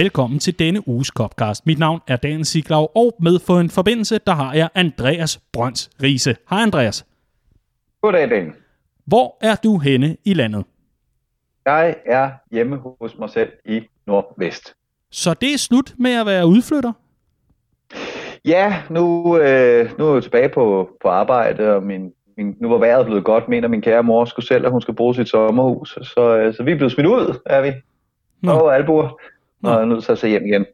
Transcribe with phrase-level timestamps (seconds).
[0.00, 1.66] Velkommen til denne uges Copcast.
[1.66, 5.90] Mit navn er Dan Siglaug, og med for en forbindelse, der har jeg Andreas Brøns
[6.02, 6.36] Riese.
[6.50, 7.06] Hej Andreas.
[8.02, 8.52] Goddag, Dan.
[9.06, 10.64] Hvor er du henne i landet?
[11.66, 14.74] Jeg er hjemme hos mig selv i Nordvest.
[15.10, 16.92] Så det er slut med at være udflytter?
[18.44, 22.78] Ja, nu, øh, nu er jeg tilbage på, på arbejde, og min, min, nu var
[22.78, 25.98] vejret blevet godt, mener min kære mor skulle selv, at hun skal bruge sit sommerhus.
[26.02, 27.72] Så, øh, så vi er blevet smidt ud, er vi.
[28.42, 28.52] Nå.
[28.52, 29.20] Og albuer.
[29.62, 30.66] Og er nødt til at se hjem igen.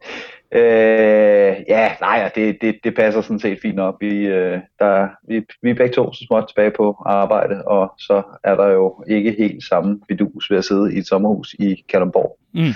[0.53, 3.95] Øh, ja, nej, det, det, det passer sådan set fint op.
[4.01, 8.23] Vi, øh, der, vi, vi er begge to så småt tilbage på arbejde, og så
[8.45, 12.39] er der jo ikke helt samme vidus ved at sidde i et sommerhus i Kalundborg.
[12.55, 12.73] Mm.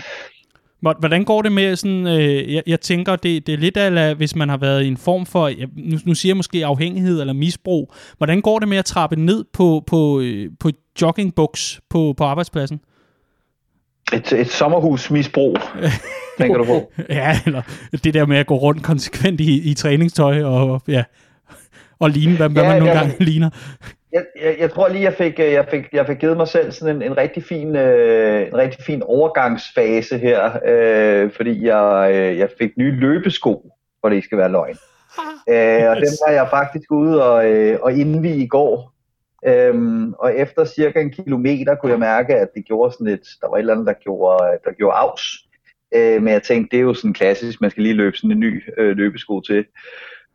[0.80, 4.36] Hvordan går det med sådan, øh, jeg, jeg tænker, det, det er lidt af, hvis
[4.36, 7.32] man har været i en form for, jeg, nu, nu siger jeg måske afhængighed eller
[7.32, 10.70] misbrug, hvordan går det med at trappe ned på, på, øh, på
[11.02, 12.80] joggingbuks på, på arbejdspladsen?
[14.12, 15.56] Et, et sommerhusmisbrug,
[16.38, 16.92] tænker du på?
[17.08, 17.62] ja, eller
[18.04, 21.04] det der med at gå rundt konsekvent i, i træningstøj og, ja,
[21.98, 23.50] og ligne, hvad, hvad ja, man nogle gange ligner.
[24.12, 26.72] Jeg, jeg, jeg tror lige, jeg fik, øh, jeg fik, jeg fik givet mig selv
[26.72, 32.38] sådan en, en, rigtig fin, øh, en rigtig fin overgangsfase her, øh, fordi jeg, øh,
[32.38, 34.76] jeg fik nye løbesko, for det ikke skal være løgn.
[35.48, 38.92] Øh, og dem var jeg faktisk ude og, øh, og indvige i går.
[39.46, 43.48] Øhm, og efter cirka en kilometer kunne jeg mærke, at det gjorde sådan lidt, der
[43.48, 45.22] var et eller andet, der gjorde, der gjorde afs.
[45.94, 48.40] Øh, men jeg tænkte, det er jo sådan klassisk, man skal lige løbe sådan en
[48.40, 49.64] ny øh, løbesko til.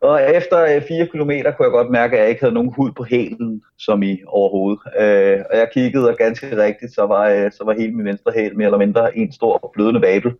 [0.01, 2.73] Og efter øh, 4 km kilometer kunne jeg godt mærke, at jeg ikke havde nogen
[2.75, 4.79] hud på hælen, som i overhovedet.
[4.99, 8.31] Øh, og jeg kiggede, og ganske rigtigt, så var, øh, så var hele min venstre
[8.35, 10.31] hæl mere eller mindre en stor blødende vabel.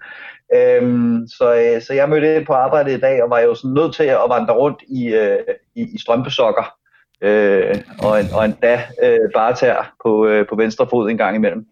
[0.55, 0.83] Øh,
[1.27, 3.95] så, øh, så jeg mødte ind på arbejde i dag, og var jo sådan nødt
[3.95, 5.39] til at vandre rundt i, øh,
[5.75, 6.75] i, i strømpesokker.
[7.21, 11.35] Øh, og, en, og da øh, bare tær på, øh, på venstre fod en gang
[11.35, 11.65] imellem.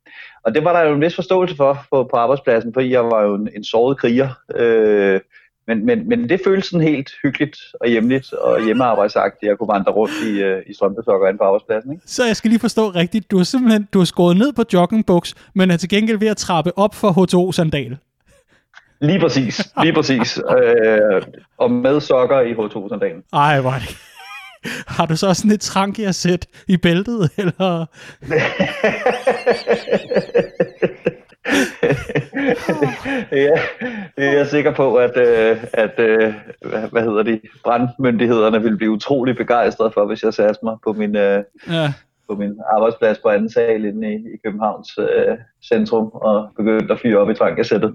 [0.44, 3.24] Og det var der jo en vis forståelse for på, på arbejdspladsen, fordi jeg var
[3.24, 4.30] jo en, en såret kriger.
[4.56, 5.20] Øh,
[5.68, 9.74] men, men, men det føles sådan helt hyggeligt og hjemligt og hjemmearbejdsagtigt, at jeg kunne
[9.74, 11.92] vandre rundt i, uh, i strømpesokker inde på arbejdspladsen.
[11.92, 12.04] Ikke?
[12.06, 15.36] Så jeg skal lige forstå rigtigt, du har simpelthen du har skåret ned på joggingbuks,
[15.56, 17.98] men er til gengæld ved at trappe op for H2O-sandal.
[19.02, 20.40] Lige præcis, lige præcis.
[20.58, 21.22] øh,
[21.58, 23.24] og med sokker i H2O-sandalen.
[23.34, 24.13] Ej, hvor det
[24.96, 26.00] har du så sådan et trank
[26.68, 27.86] i bæltet, eller?
[33.32, 33.56] ja,
[34.16, 36.34] det er jeg sikker på, at, øh, at øh,
[36.92, 41.16] hvad hedder de, brandmyndighederne vil blive utrolig begejstrede for, hvis jeg satte mig på min,
[41.16, 41.94] øh, ja.
[42.30, 45.38] på min arbejdsplads på anden sal inde i, i Københavns øh,
[45.68, 47.94] centrum og begyndte at fyre op i trankasættet.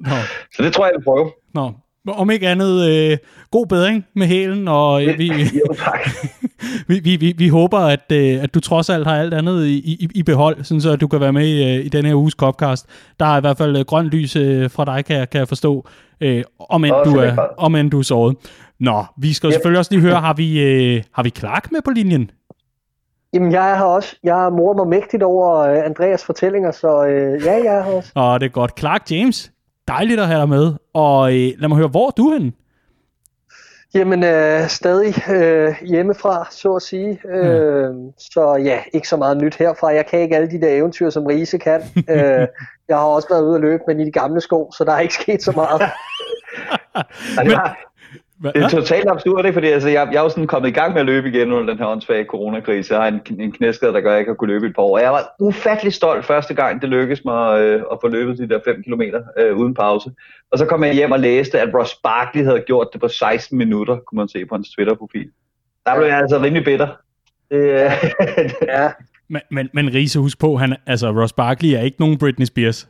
[0.55, 1.31] Så det tror jeg, jeg vil prøve.
[1.55, 1.73] Nå,
[2.09, 3.19] om ikke andet, øh,
[3.51, 5.29] god bedring med hælen, og øh, vi,
[5.69, 6.01] jo, tak.
[6.89, 9.77] vi, vi, vi, vi håber, at, øh, at du trods alt har alt andet i,
[9.79, 12.35] i, i behold, sådan så du kan være med i, øh, i denne her uges
[12.35, 12.87] Copcast.
[13.21, 15.49] Der er i hvert fald øh, grøn lys øh, fra dig, kan, jeg, kan jeg
[15.49, 15.87] forstå,
[16.21, 18.37] øh, om, end du er, om end du er såret.
[18.81, 19.53] Nå, vi skal yep.
[19.53, 22.31] selvfølgelig også lige høre, har vi, øh, har vi Clark med på linjen?
[23.33, 24.17] Jamen, jeg er her også.
[24.25, 28.13] Jeg morer mig mægtigt over øh, Andreas fortællinger, så øh, ja, jeg er her også.
[28.17, 28.79] Åh, det er godt.
[28.79, 29.53] Clark James,
[29.89, 30.75] dejligt at have dig med.
[30.95, 32.53] Og øh, lad mig høre, hvor er du henne?
[33.95, 37.21] Jamen, øh, stadig øh, hjemmefra, så at sige.
[37.29, 38.13] Øh, mm.
[38.19, 39.89] Så ja, ikke så meget nyt herfra.
[39.89, 41.81] Jeg kan ikke alle de der eventyr, som Riese kan.
[42.09, 42.47] øh,
[42.89, 45.01] jeg har også været ude at løbe, men i de gamle sko, så der er
[45.01, 45.83] ikke sket så meget.
[47.47, 47.59] men,
[48.39, 48.51] Hva?
[48.55, 49.55] Det er totalt absurd, ikke?
[49.55, 51.73] fordi altså, jeg, jeg er jo sådan kommet i gang med at løbe igen under
[51.73, 52.95] den her åndssvage coronakrise.
[52.95, 54.83] Jeg har en, en knæskade, der gør, at jeg ikke har kunne løbe et par
[54.83, 54.97] år.
[54.97, 58.49] Og jeg var ufattelig stolt første gang, det lykkedes mig øh, at få løbet de
[58.49, 59.03] der 5 km
[59.39, 60.11] øh, uden pause.
[60.53, 63.59] Og så kom jeg hjem og læste, at Ross Barkley havde gjort det på 16
[63.59, 65.31] minutter, kunne man se på hans Twitter-profil.
[65.87, 66.89] Der blev jeg altså rimelig bitter.
[67.51, 67.91] Det, øh,
[68.77, 68.91] ja.
[69.29, 72.89] Men, men, men Riese, husk på, han, altså Ross Barkley er ikke nogen Britney Spears.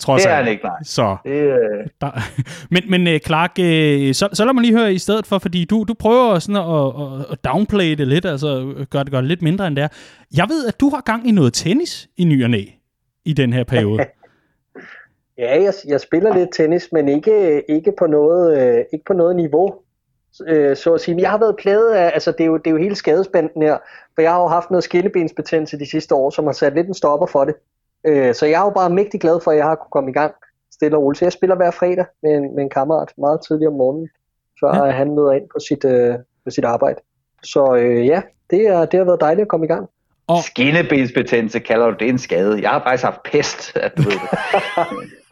[0.00, 0.82] Trods det er han ikke, nej.
[0.82, 1.86] Så, det, øh...
[2.00, 2.10] der,
[2.74, 5.64] men, men øh, Clark, øh, så, så lad mig lige høre i stedet for, fordi
[5.64, 9.28] du, du prøver sådan at, at, at downplay det lidt, altså gøre det, gør det
[9.28, 9.88] lidt mindre end det er.
[10.36, 12.64] Jeg ved, at du har gang i noget tennis i ny og næ,
[13.24, 13.98] i den her periode.
[15.38, 19.36] ja, jeg, jeg spiller lidt tennis, men ikke, ikke, på, noget, øh, ikke på noget
[19.36, 19.74] niveau,
[20.46, 21.14] øh, så at sige.
[21.14, 23.62] Men jeg har været pladet af, altså det er jo, det er jo hele skadespanden
[23.62, 23.78] her,
[24.14, 26.94] for jeg har jo haft noget skinnebensbetændelse de sidste år, som har sat lidt en
[26.94, 27.54] stopper for det.
[28.04, 30.12] Øh, så jeg er jo bare mægtig glad for, at jeg har kunne komme i
[30.12, 30.34] gang
[30.70, 31.18] stille og roligt.
[31.18, 34.08] Så jeg spiller hver fredag med en, med en kammerat meget tidligt om morgenen,
[34.60, 34.90] før ja.
[34.90, 36.14] han møder ind på sit, øh,
[36.44, 37.00] på sit arbejde.
[37.42, 39.88] Så øh, ja, det, er, det har været dejligt at komme i gang.
[40.30, 40.42] Og...
[40.44, 42.62] Skinnebensbetændelse kalder du det en skade.
[42.62, 44.20] Jeg har faktisk haft pest, at du ved det.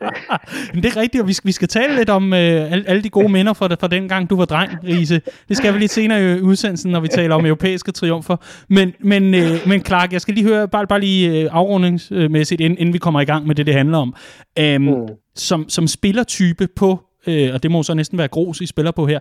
[0.74, 3.02] Men det er rigtigt, og vi skal, vi skal tale lidt om øh, alle, alle
[3.02, 5.20] de gode minder fra, fra den gang, du var dreng, Riese.
[5.48, 8.36] Det skal vi lidt senere i udsendelsen, når vi taler om europæiske triumfer.
[8.68, 12.78] Men, men, øh, men Clark, jeg skal lige høre, bare, bare lige øh, afrundingsmæssigt, inden,
[12.78, 14.14] inden vi kommer i gang med det, det handler om.
[14.58, 15.08] Øhm, mm.
[15.36, 19.06] som, som spillertype på, øh, og det må så næsten være Gros, I spiller på
[19.06, 19.18] her,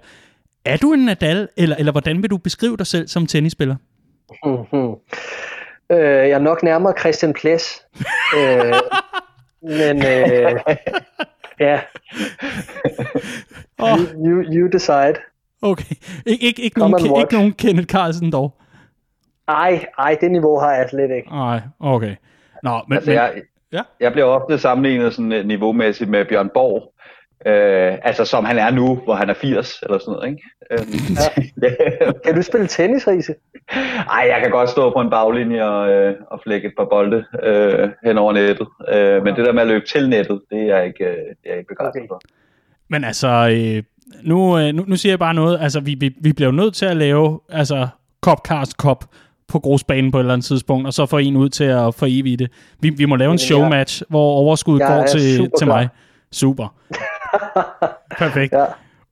[0.66, 3.76] er du en Nadal, eller, eller hvordan vil du beskrive dig selv som tennisspiller?
[4.46, 4.96] Mm-hmm.
[5.92, 7.86] Øh, jeg er nok nærmere Christian Ples.
[8.40, 8.74] øh,
[9.62, 10.60] men øh,
[11.60, 11.80] ja.
[13.80, 14.00] oh.
[14.00, 15.16] you, you, you decide.
[15.62, 15.96] Okay.
[16.28, 18.54] Ik- ikke, ikke, nogen, ikke nogen Kenneth Carlsen dog?
[19.48, 21.30] Ej, ej, det niveau har jeg slet ikke.
[21.30, 22.16] Nej, okay.
[22.64, 23.34] Nå, men, altså, jeg,
[23.72, 23.82] ja?
[24.00, 26.94] jeg bliver ofte sammenlignet sådan øh, niveaumæssigt med Bjørn Borg.
[27.48, 30.44] Øh, altså som han er nu, hvor han er 80 eller sådan noget, ikke?
[30.72, 30.80] Øh,
[31.64, 31.70] ja.
[32.26, 33.36] kan du spille tennis, Riese?
[34.10, 37.26] Ej, jeg kan godt stå på en baglinje og, øh, og flække et par bolde
[37.44, 38.68] øh, hen over nettet.
[38.94, 41.46] Øh, men det der med at løbe til nettet, det er jeg ikke, øh, det
[41.46, 42.08] er jeg ikke begejstret okay.
[42.08, 42.22] for.
[42.90, 43.84] Men altså, øh,
[44.24, 45.60] nu, øh, nu, nu siger jeg bare noget.
[45.62, 47.88] Altså, vi, vi, vi bliver nødt til at lave altså,
[48.22, 49.06] Copcast Cup
[49.48, 52.06] på grusbanen på et eller andet tidspunkt, og så få en ud til at få
[52.10, 52.52] evigt det.
[52.80, 55.90] Vi, vi må lave en showmatch, hvor overskuddet går til, til mig.
[56.32, 56.74] Super.
[58.18, 58.54] Perfekt.
[58.54, 58.66] Ja.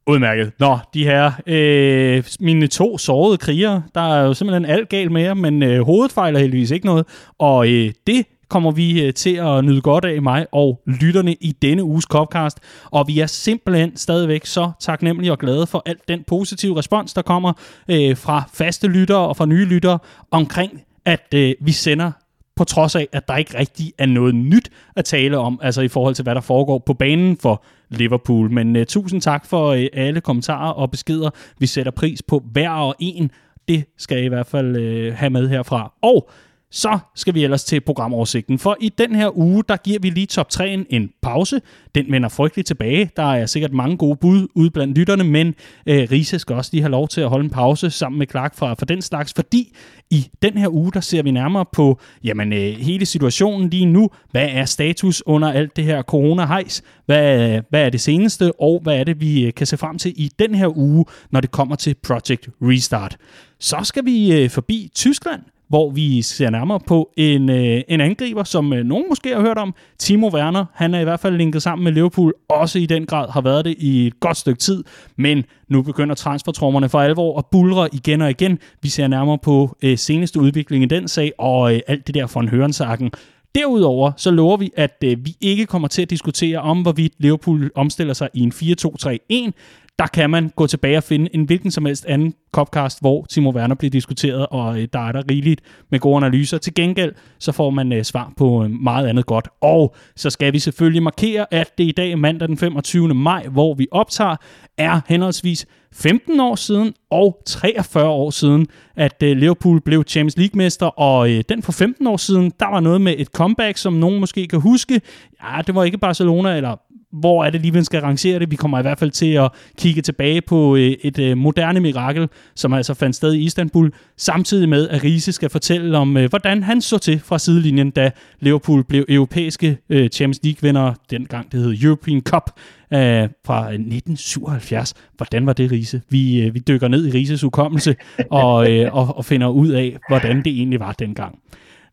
[0.08, 0.52] Udmærket.
[0.60, 5.22] Nå, de her, øh, mine to sårede krigere, der er jo simpelthen alt galt med
[5.22, 7.06] jer, men øh, hovedet fejler heldigvis ikke noget,
[7.40, 11.52] og øh, det kommer vi øh, til at nyde godt af mig og lytterne i
[11.62, 12.60] denne uges Copcast.
[12.92, 17.22] Og vi er simpelthen stadigvæk så taknemmelige og glade for alt den positive respons, der
[17.22, 17.54] kommer
[17.90, 20.00] øh, fra faste lyttere og fra nye lyttere
[20.32, 22.12] omkring, at øh, vi sender
[22.56, 25.88] på trods af, at der ikke rigtig er noget nyt at tale om, altså i
[25.88, 28.52] forhold til, hvad der foregår på banen for Liverpool.
[28.52, 31.30] Men uh, tusind tak for uh, alle kommentarer og beskeder.
[31.60, 33.32] Vi sætter pris på hver og en.
[33.68, 35.94] Det skal I i hvert fald uh, have med herfra.
[36.02, 36.30] Og
[36.72, 40.26] så skal vi ellers til programoversigten, for i den her uge, der giver vi lige
[40.26, 41.62] top 3'en en pause.
[41.96, 43.10] Den vender frygteligt tilbage.
[43.18, 45.48] Der er sikkert mange gode bud ude blandt lytterne, men
[45.88, 48.56] øh, Riese skal også lige have lov til at holde en pause sammen med Clark
[48.56, 49.76] fra, for den slags, fordi
[50.12, 54.10] i den her uge, der ser vi nærmere på jamen, øh, hele situationen lige nu.
[54.32, 56.84] Hvad er status under alt det her corona-hejs?
[57.06, 60.14] Hvad, hvad er det seneste, og hvad er det, vi øh, kan se frem til
[60.16, 63.18] i den her uge, når det kommer til Project Restart?
[63.60, 68.44] Så skal vi øh, forbi Tyskland, hvor vi ser nærmere på en, øh, en angriber,
[68.44, 70.66] som øh, nogen måske har hørt om, Timo Werner.
[70.74, 73.66] Han er i hvert fald linket sammen med Liverpool, også i den grad har været
[73.66, 74.84] det i et godt stykke tid,
[75.16, 78.60] men nu begynder transfertrommerne for alvor at bulre igen og igen.
[78.82, 82.28] Vi ser nærmere på øh, seneste udvikling i den sag, og øh, alt det der
[82.34, 83.12] von Hørensagen.
[83.56, 87.72] Derudover så lover vi, at øh, vi ikke kommer til at diskutere om, hvorvidt Liverpool
[87.76, 89.52] omstiller sig i en 4-2-3-1
[90.00, 93.52] der kan man gå tilbage og finde en hvilken som helst anden Copcast, hvor Timo
[93.52, 95.62] Werner bliver diskuteret, og øh, der er der rigeligt
[95.92, 96.58] med gode analyser.
[96.58, 99.48] Til gengæld, så får man øh, svar på øh, meget andet godt.
[99.62, 103.14] Og så skal vi selvfølgelig markere, at det i dag, mandag den 25.
[103.14, 104.36] maj, hvor vi optager,
[104.78, 110.86] er henholdsvis 15 år siden og 43 år siden, at øh, Liverpool blev Champions League-mester,
[110.86, 114.20] og øh, den for 15 år siden, der var noget med et comeback, som nogen
[114.20, 115.02] måske kan huske.
[115.44, 116.76] Ja, det var ikke Barcelona, eller
[117.20, 118.52] hvor er det lige, man skal arrangere det.
[118.52, 122.30] Vi kommer i hvert fald til at kigge tilbage på øh, et øh, moderne mirakel,
[122.56, 126.64] som altså fandt sted i Istanbul, samtidig med, at Riese skal fortælle om, øh, hvordan
[126.64, 131.84] han så til fra sidelinjen, da Liverpool blev europæiske øh, Champions League-vinder, dengang det hed
[131.84, 132.52] European Cup,
[132.94, 134.94] øh, fra øh, 1977.
[135.18, 136.02] Hvordan var det, Riese?
[136.10, 137.96] Vi, vi dykker ned i Rises hukommelse
[138.32, 141.40] og, og, og finder ud af, hvordan det egentlig var dengang.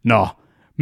[0.05, 0.27] Nå,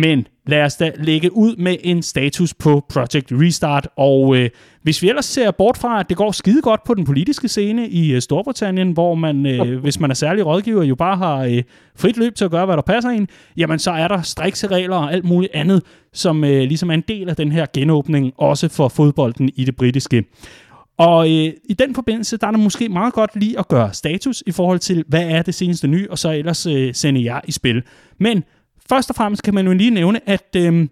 [0.00, 4.50] men lad os da lægge ud med en status på Project Restart, og øh,
[4.82, 7.88] hvis vi ellers ser bort fra, at det går skide godt på den politiske scene
[7.88, 11.62] i øh, Storbritannien, hvor man, øh, hvis man er særlig rådgiver, jo bare har øh,
[11.96, 14.96] frit løb til at gøre, hvad der passer ind, jamen så er der strikse regler
[14.96, 18.68] og alt muligt andet, som øh, ligesom er en del af den her genåbning, også
[18.68, 20.24] for fodbolden i det britiske.
[20.98, 24.42] Og øh, i den forbindelse, der er det måske meget godt lige at gøre status
[24.46, 27.52] i forhold til, hvad er det seneste nye, og så ellers øh, sende jer i
[27.52, 27.82] spil.
[28.18, 28.44] Men
[28.90, 30.88] Først og fremmest kan man jo lige nævne, at øh,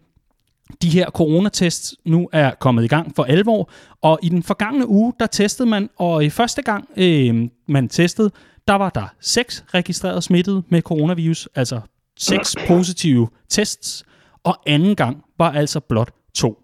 [0.83, 3.71] de her coronatests nu er kommet i gang for alvor,
[4.03, 8.31] og i den forgangne uge, der testede man, og i første gang øh, man testede,
[8.69, 11.81] der var der seks registreret smittede med coronavirus, altså
[12.19, 14.05] seks positive tests,
[14.45, 16.63] og anden gang var altså blot to.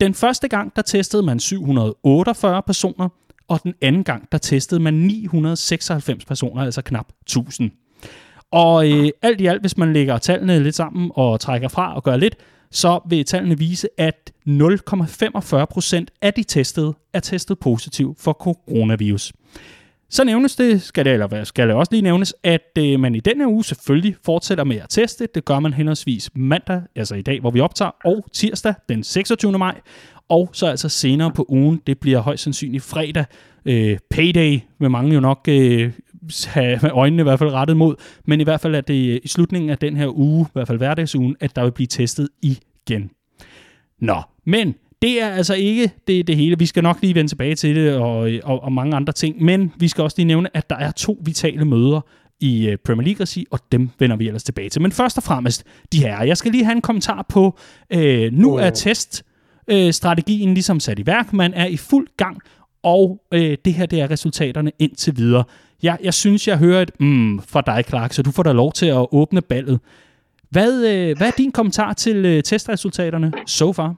[0.00, 3.08] Den første gang, der testede man 748 personer,
[3.48, 7.70] og den anden gang, der testede man 996 personer, altså knap 1000.
[8.52, 12.02] Og øh, alt i alt, hvis man lægger tallene lidt sammen og trækker fra og
[12.02, 12.36] gør lidt,
[12.70, 19.32] så vil tallene vise, at 0,45 procent af de testede er testet positiv for coronavirus.
[20.10, 23.20] Så nævnes det, skal det, eller skal det også lige nævnes, at øh, man i
[23.20, 25.28] denne uge selvfølgelig fortsætter med at teste.
[25.34, 29.58] Det gør man henholdsvis mandag, altså i dag, hvor vi optager, og tirsdag den 26.
[29.58, 29.80] maj.
[30.28, 33.24] Og så altså senere på ugen, det bliver højst sandsynligt fredag,
[33.64, 35.92] øh, payday, vil mange jo nok øh,
[36.46, 37.94] have øjnene i hvert fald rettet mod.
[38.24, 40.78] Men i hvert fald er det i slutningen af den her uge, i hvert fald
[40.78, 43.10] hverdagsugen, at der vil blive testet igen.
[44.00, 46.58] Nå, men det er altså ikke det, det hele.
[46.58, 49.72] Vi skal nok lige vende tilbage til det og, og, og mange andre ting, men
[49.78, 52.00] vi skal også lige nævne, at der er to vitale møder
[52.40, 54.82] i øh, Premier League-regi, og dem vender vi ellers tilbage til.
[54.82, 56.22] Men først og fremmest, de her.
[56.22, 57.58] Jeg skal lige have en kommentar på,
[57.92, 61.32] øh, nu er teststrategien øh, ligesom sat i værk.
[61.32, 62.40] Man er i fuld gang,
[62.82, 65.44] og øh, det her det er resultaterne indtil videre.
[65.82, 68.72] Jeg, jeg synes, jeg hører et mm fra dig, Clark, så du får da lov
[68.72, 69.80] til at åbne ballet.
[70.50, 73.94] Hvad, øh, hvad er din kommentar til øh, testresultaterne so far?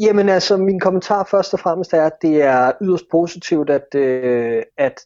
[0.00, 4.62] Jamen altså, min kommentar først og fremmest er, at det er yderst positivt, at, øh,
[4.78, 5.00] at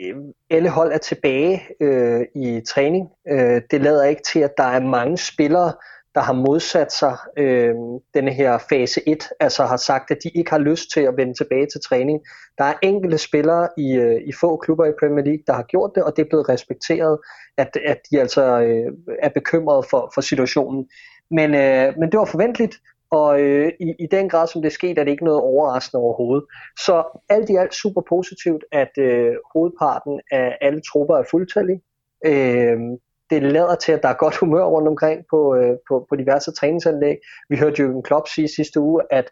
[0.00, 0.16] øh,
[0.50, 3.08] alle hold er tilbage øh, i træning.
[3.28, 5.72] Øh, det lader ikke til, at der er mange spillere,
[6.14, 7.74] der har modsat sig øh,
[8.14, 11.34] denne her fase 1, altså har sagt, at de ikke har lyst til at vende
[11.34, 12.20] tilbage til træning.
[12.58, 15.90] Der er enkelte spillere i, øh, i få klubber i Premier League, der har gjort
[15.94, 17.18] det, og det er blevet respekteret,
[17.56, 20.88] at, at de altså øh, er bekymrede for, for situationen.
[21.30, 22.76] Men, øh, men det var forventeligt,
[23.10, 26.02] og øh, i, i den grad, som det er sket, er det ikke noget overraskende
[26.02, 26.44] overhovedet.
[26.78, 31.80] Så alt i alt super positivt, at øh, hovedparten af alle trupper er fuldtallige.
[32.26, 32.78] Øh,
[33.30, 36.52] det lader til, at der er godt humør rundt omkring på, øh, på, på diverse
[36.52, 37.16] træningsanlæg.
[37.48, 39.30] Vi hørte Jürgen Klopp sige sidste uge, at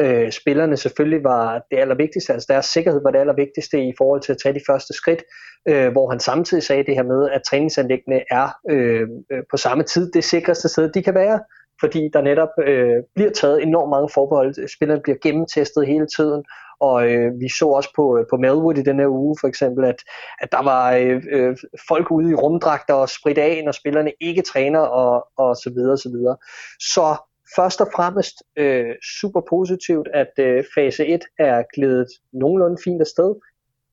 [0.00, 4.32] øh, spillerne selvfølgelig var det allervigtigste, altså deres sikkerhed var det allervigtigste i forhold til
[4.32, 5.22] at tage de første skridt,
[5.68, 9.84] øh, hvor han samtidig sagde det her med, at træningsanlæggene er øh, øh på samme
[9.84, 11.40] tid det sikreste sted, de kan være
[11.80, 14.68] fordi der netop øh, bliver taget enormt mange forbehold.
[14.68, 16.44] Spillerne bliver gennemtestet hele tiden,
[16.80, 19.84] og øh, vi så også på, øh, på Melwood i den her uge for eksempel,
[19.84, 19.96] at,
[20.40, 21.56] at der var øh, øh,
[21.88, 25.92] folk ude i rumdragter og spridt af, når spillerne ikke træner og, og så videre,
[25.92, 26.36] og så videre.
[26.80, 27.16] Så
[27.56, 33.34] først og fremmest øh, super positivt, at øh, fase 1 er glædet nogenlunde fint afsted.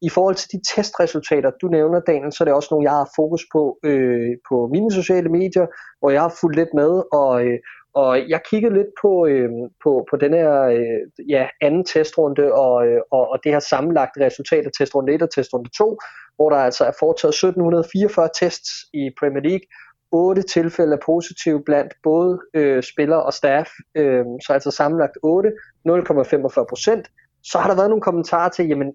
[0.01, 3.09] I forhold til de testresultater, du nævner, Daniel, så er det også nogle, jeg har
[3.15, 5.67] fokus på øh, på mine sociale medier,
[5.99, 7.59] hvor jeg har fulgt lidt med, og, øh,
[7.93, 9.49] og jeg kiggede lidt på, øh,
[9.83, 14.25] på, på den her øh, ja, anden testrunde og, øh, og, og det her sammenlagte
[14.25, 15.97] resultat af testrunde 1 og testrunde 2,
[16.35, 19.65] hvor der altså er foretaget 1744 tests i Premier League.
[20.11, 25.49] 8 tilfælde er positive blandt både øh, spillere og staff, øh, så altså sammenlagt 8,
[25.89, 27.07] 0,45 procent.
[27.43, 28.93] Så har der været nogle kommentarer til, jamen,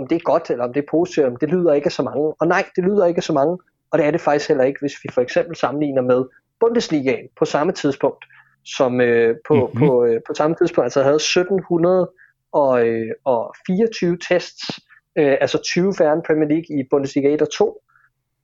[0.00, 2.34] om det er godt, eller om det er positivt, det lyder ikke af så mange.
[2.40, 3.58] Og nej, det lyder ikke af så mange,
[3.90, 6.24] og det er det faktisk heller ikke, hvis vi for eksempel sammenligner med
[6.60, 8.24] Bundesligaen på samme tidspunkt,
[8.64, 9.78] som øh, på, mm-hmm.
[9.78, 14.80] på, øh, på samme tidspunkt altså havde 1724 øh, tests,
[15.18, 17.82] øh, altså 20 færre end Premier League i Bundesliga 1 og 2.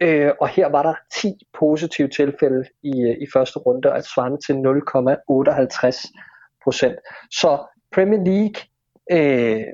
[0.00, 4.38] Øh, og her var der 10 positive tilfælde i, øh, i første runde, altså svarende
[4.46, 6.12] til 0,58
[6.64, 6.96] procent.
[7.30, 7.58] Så
[7.94, 8.54] Premier League,
[9.10, 9.64] øh,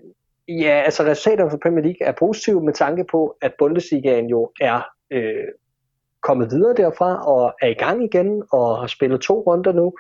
[0.48, 4.82] ja, altså resultaterne for Premier League er positive med tanke på, at Bundesligaen jo er
[5.10, 5.48] øh,
[6.22, 9.92] kommet videre derfra og er i gang igen og har spillet to runder nu.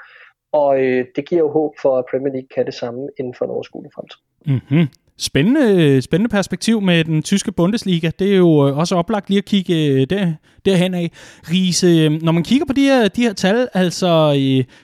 [0.52, 3.44] Og øh, det giver jo håb for, at Premier League kan det samme inden for
[3.44, 4.18] en overskuelig fremtid.
[4.46, 4.86] Mm-hmm.
[5.18, 8.10] Spændende, spændende perspektiv med den tyske Bundesliga.
[8.18, 10.32] Det er jo øh, også oplagt lige at kigge øh, der,
[10.64, 11.10] derhen af.
[11.50, 14.38] Riese, øh, når man kigger på de her, de her tal, altså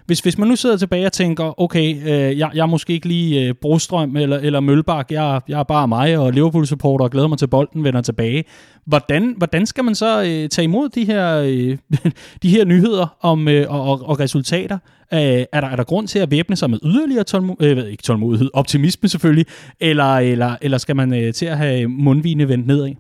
[0.06, 2.06] hvis, hvis man nu sidder tilbage og tænker, okay,
[2.38, 6.18] jeg, jeg er måske ikke lige Brostrøm eller, eller Mølbak, jeg, jeg er bare mig
[6.18, 8.44] og Liverpool-supporter og glæder mig til bolden vender tilbage.
[8.88, 11.78] Hvordan, hvordan skal man så øh, tage imod de her, øh,
[12.42, 14.78] de her nyheder om øh, og, og resultater?
[15.14, 18.02] Øh, er, der, er der grund til at væbne sig med yderligere tålmodighed, øh, ikke
[18.02, 19.47] tålmodighed, optimisme selvfølgelig,
[19.80, 22.95] eller, eller, eller skal man øh, til at have mundvine vendt nedad?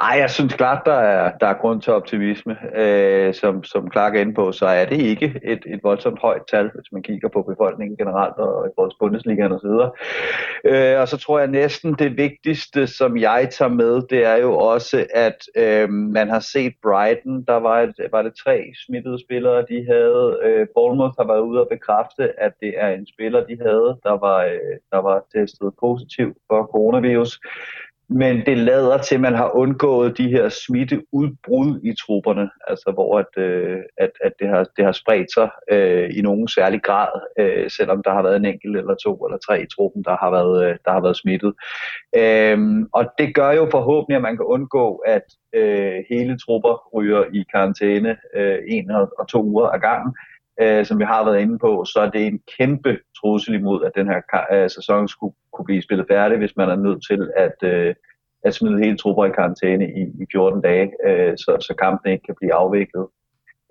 [0.00, 2.56] Ej, jeg synes klart, der er, der er grund til optimisme.
[2.76, 6.42] Øh, som, som Clark er inde på, så er det ikke et, et voldsomt højt
[6.50, 9.90] tal, hvis man kigger på befolkningen generelt og i vores Bundesliga og så videre.
[10.64, 14.56] Øh, og så tror jeg næsten det vigtigste, som jeg tager med, det er jo
[14.56, 19.64] også, at øh, man har set Brighton, der var, et, var det tre smittede spillere,
[19.68, 20.38] de havde.
[20.42, 24.16] Øh, Bournemouth har været ude og bekræfte, at det er en spiller, de havde, der
[24.26, 27.40] var, øh, der var testet positiv for coronavirus
[28.08, 33.18] men det lader til, at man har undgået de her smitteudbrud i trupperne, altså hvor
[33.18, 37.08] at, øh, at, at det, har, det har spredt sig øh, i nogen særlig grad,
[37.38, 40.30] øh, selvom der har været en enkelt eller to eller tre i truppen, der har
[40.30, 41.54] været, øh, der har været smittet.
[42.16, 42.58] Øh,
[42.92, 47.44] og det gør jo forhåbentlig, at man kan undgå, at øh, hele trupper ryger i
[47.52, 51.58] karantæne øh, en og to uger ad gangen, øh, Øh, som vi har været inde
[51.58, 54.20] på, så er det en kæmpe trussel imod, at den her
[54.52, 57.94] øh, sæson skulle kunne blive spillet færdig, hvis man er nødt til at, øh,
[58.44, 62.26] at smide hele trupper i karantæne i, i 14 dage, øh, så, så kampen ikke
[62.26, 63.06] kan blive afviklet.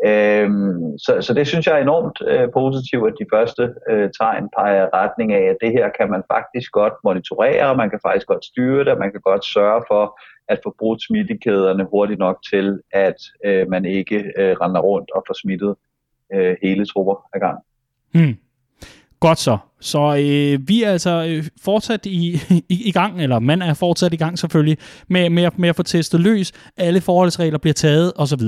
[0.05, 4.49] Øhm, så, så det synes jeg er enormt øh, positivt, at de første øh, tegn
[4.57, 8.45] peger retning af, at det her kan man faktisk godt monitorere, man kan faktisk godt
[8.45, 13.19] styre det, man kan godt sørge for at få brudt smittekæderne hurtigt nok til, at
[13.45, 15.75] øh, man ikke øh, render rundt og får smittet
[16.33, 17.59] øh, hele trupper ad gang.
[18.13, 18.37] Hmm.
[19.19, 19.57] Godt så.
[19.85, 24.13] Så øh, vi er altså øh, fortsat i, i, i gang, eller man er fortsat
[24.13, 24.77] i gang selvfølgelig,
[25.09, 26.51] med, med, med at få testet løs.
[26.77, 28.41] Alle forholdsregler bliver taget osv.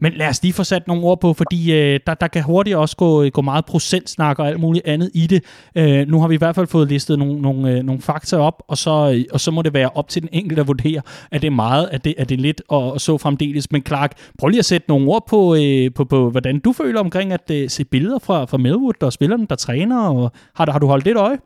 [0.00, 2.76] Men lad os lige få sat nogle ord på, fordi øh, der, der kan hurtigt
[2.76, 5.44] også gå, øh, gå meget procentsnak og alt muligt andet i det.
[5.74, 8.62] Øh, nu har vi i hvert fald fået listet nogle, nogle, øh, nogle fakta op,
[8.68, 11.42] og så, øh, og så må det være op til den enkelte at vurdere, at
[11.42, 13.72] det er meget, at det, at det er lidt og, og så fremdeles.
[13.72, 17.00] Men Clark, prøv lige at sætte nogle ord på, øh, på, på hvordan du føler
[17.00, 20.78] omkring at øh, se billeder fra, fra Melwood og spillerne, der træner, og har, har
[20.82, 21.38] du holdt lidt øje?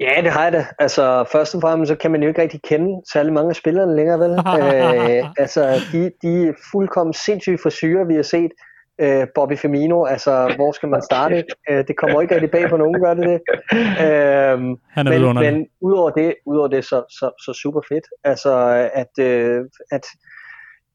[0.00, 0.66] Ja, det har jeg da.
[0.78, 3.96] Altså, først og fremmest så kan man jo ikke rigtig kende særlig mange af spillerne
[3.96, 4.30] længere, vel?
[4.60, 8.52] øh, altså, de, de er fuldkommen sindssyge frisyrer, vi har set.
[9.02, 11.44] Øh, Bobby Firmino, altså, hvor skal man starte?
[11.70, 13.40] Øh, det kommer ikke rigtig bag på nogen, gør det det?
[14.04, 14.58] Øh,
[14.96, 18.06] Han er men, men udover det, udover det så, så, så super fedt.
[18.24, 18.52] Altså,
[18.94, 19.60] at, øh,
[19.90, 20.04] at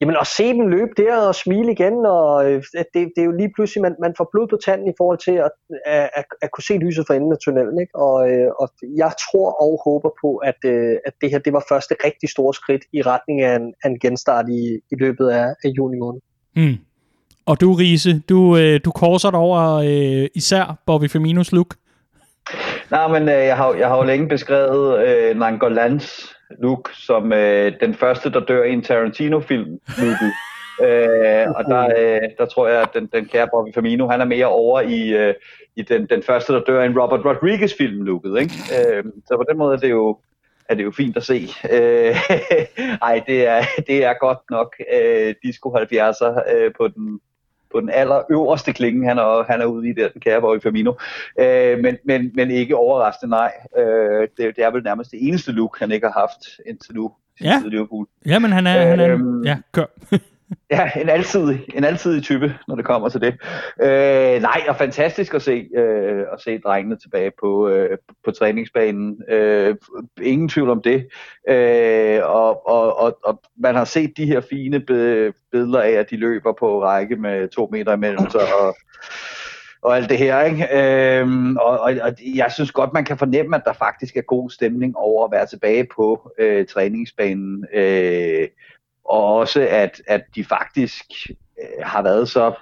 [0.01, 3.31] Jamen at se dem løbe der og smile igen, og øh, det, det er jo
[3.31, 5.51] lige pludselig, man, man får blod på tanden i forhold til at,
[5.85, 7.79] at, at, at kunne se lyset for enden af tunnelen.
[7.83, 7.95] Ikke?
[7.95, 11.63] Og, øh, og jeg tror og håber på, at, øh, at det her det var
[11.69, 14.61] første rigtig store skridt i retning af en, af en genstart i,
[14.91, 16.21] i løbet af, af juni måned.
[16.55, 16.77] Mm.
[17.45, 18.39] Og du, Riese, du,
[18.85, 21.75] du korser dig over øh, især Bobby Firminos look.
[22.91, 27.73] Nej, men øh, jeg, har, jeg har jo længe beskrevet øh, Nangolans look som øh,
[27.79, 29.71] den første, der dør i en Tarantino-film.
[30.85, 34.25] øh, og der, øh, der tror jeg, at den, den kære Bobby Firmino, han er
[34.25, 35.33] mere over i, øh,
[35.75, 38.39] i den, den første, der dør i en Robert Rodriguez-film looket.
[38.39, 38.53] Ikke?
[38.77, 40.17] Øh, så på den måde er det jo,
[40.69, 41.49] er det jo fint at se.
[41.71, 42.15] Øh,
[43.09, 47.19] ej, det er, det er godt nok øh, disco 70'er øh, på den,
[47.75, 50.93] på den allerøverste klinge, han er, han er ude i der, den kære Bobby Firmino.
[51.39, 53.51] Øh, men, men, men ikke overraskende, nej.
[53.77, 57.11] Øh, det, det er vel nærmest det eneste look, han ikke har haft indtil nu.
[57.41, 57.61] Ja,
[58.25, 59.85] ja men han er, øh, han er øhm, ja, kør.
[60.71, 63.33] Ja, en altid, en altidig type, når det kommer til det.
[63.81, 69.21] Øh, nej, og fantastisk at se, øh, at se drengene tilbage på, øh, på træningsbanen.
[69.29, 69.75] Øh,
[70.21, 71.07] ingen tvivl om det.
[71.49, 74.79] Øh, og, og, og, og man har set de her fine
[75.51, 78.75] billeder af, at de løber på række med to meter imellem sig, og,
[79.81, 80.41] og alt det her.
[80.41, 80.67] Ikke?
[81.19, 84.49] Øhm, og, og, og jeg synes godt, man kan fornemme, at der faktisk er god
[84.49, 87.65] stemning over at være tilbage på øh, træningsbanen.
[87.73, 88.47] Øh,
[89.05, 91.05] og også at, at de faktisk
[91.61, 92.53] øh, har været så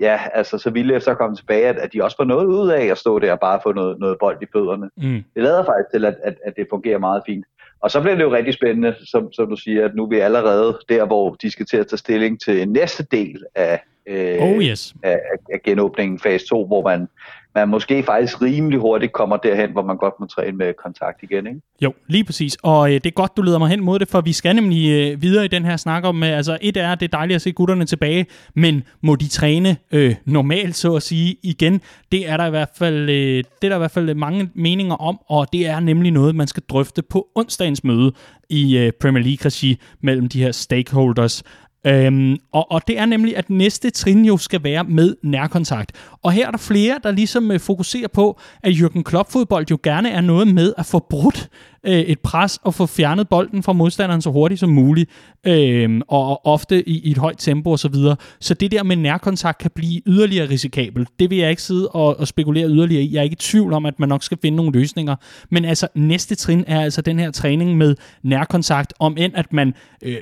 [0.00, 2.70] ja, altså så vilde efter at komme tilbage, at, at de også får noget ud
[2.70, 4.90] af at stå der og bare få noget, noget bold i fødderne.
[4.96, 5.24] Mm.
[5.34, 7.44] Det lader faktisk til, at, at, at det fungerer meget fint.
[7.80, 10.18] Og så bliver det jo rigtig spændende, som, som du siger, at nu er vi
[10.18, 14.62] allerede der, hvor de skal til at tage stilling til næste del af, øh, oh
[14.62, 14.94] yes.
[15.02, 15.20] af,
[15.52, 17.08] af genåbningen fase 2, hvor man
[17.54, 21.46] man måske faktisk rimelig hurtigt kommer derhen, hvor man godt må træne med kontakt igen.
[21.46, 21.60] Ikke?
[21.82, 22.56] Jo, lige præcis.
[22.62, 24.90] Og øh, det er godt, du leder mig hen mod det, for vi skal nemlig
[24.90, 27.42] øh, videre i den her snak om, øh, altså et er, det er dejligt at
[27.42, 31.80] se gutterne tilbage, men må de træne øh, normalt, så at sige, igen?
[32.12, 34.50] Det er der i hvert fald, øh, det er der i hvert fald øh, mange
[34.54, 38.12] meninger om, og det er nemlig noget, man skal drøfte på onsdagens møde
[38.50, 41.42] i øh, Premier League-regi mellem de her stakeholders.
[41.86, 45.92] Øhm, og, og det er nemlig, at næste trin jo skal være med nærkontakt.
[46.22, 50.10] Og her er der flere, der ligesom øh, fokuserer på, at Jürgen Klopp-fodbold jo gerne
[50.10, 51.50] er noget med at få brudt
[51.86, 55.10] øh, et pres og få fjernet bolden fra modstanderen så hurtigt som muligt,
[55.46, 57.78] øh, og ofte i, i et højt tempo osv.
[57.78, 58.16] Så, videre.
[58.40, 61.08] så det der med nærkontakt kan blive yderligere risikabelt.
[61.18, 63.14] Det vil jeg ikke sidde og, og spekulere yderligere i.
[63.14, 65.16] Jeg er ikke i tvivl om, at man nok skal finde nogle løsninger.
[65.50, 69.74] Men altså, næste trin er altså den her træning med nærkontakt, om end at man
[70.02, 70.16] øh,